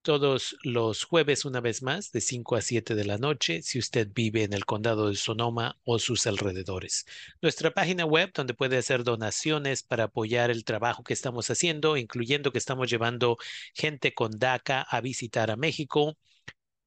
[0.02, 4.10] todos los jueves una vez más de 5 a 7 de la noche si usted
[4.14, 7.06] vive en el condado de Sonoma o sus alrededores.
[7.42, 12.52] Nuestra página web donde puede hacer donaciones para apoyar el trabajo que estamos haciendo, incluyendo
[12.52, 13.38] que estamos llevando
[13.74, 16.18] gente con DACA a visitar a México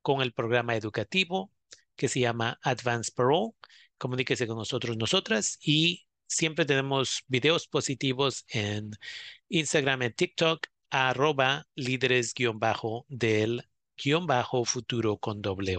[0.03, 1.53] con el programa educativo
[1.97, 3.53] que se llama Advanced Parole.
[3.99, 8.91] Comuníquese con nosotros, nosotras y siempre tenemos videos positivos en
[9.49, 15.77] Instagram y TikTok arroba líderes guion bajo del guion bajo futuro con doble.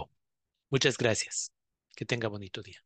[0.69, 1.51] Muchas gracias.
[1.95, 2.84] Que tenga bonito día.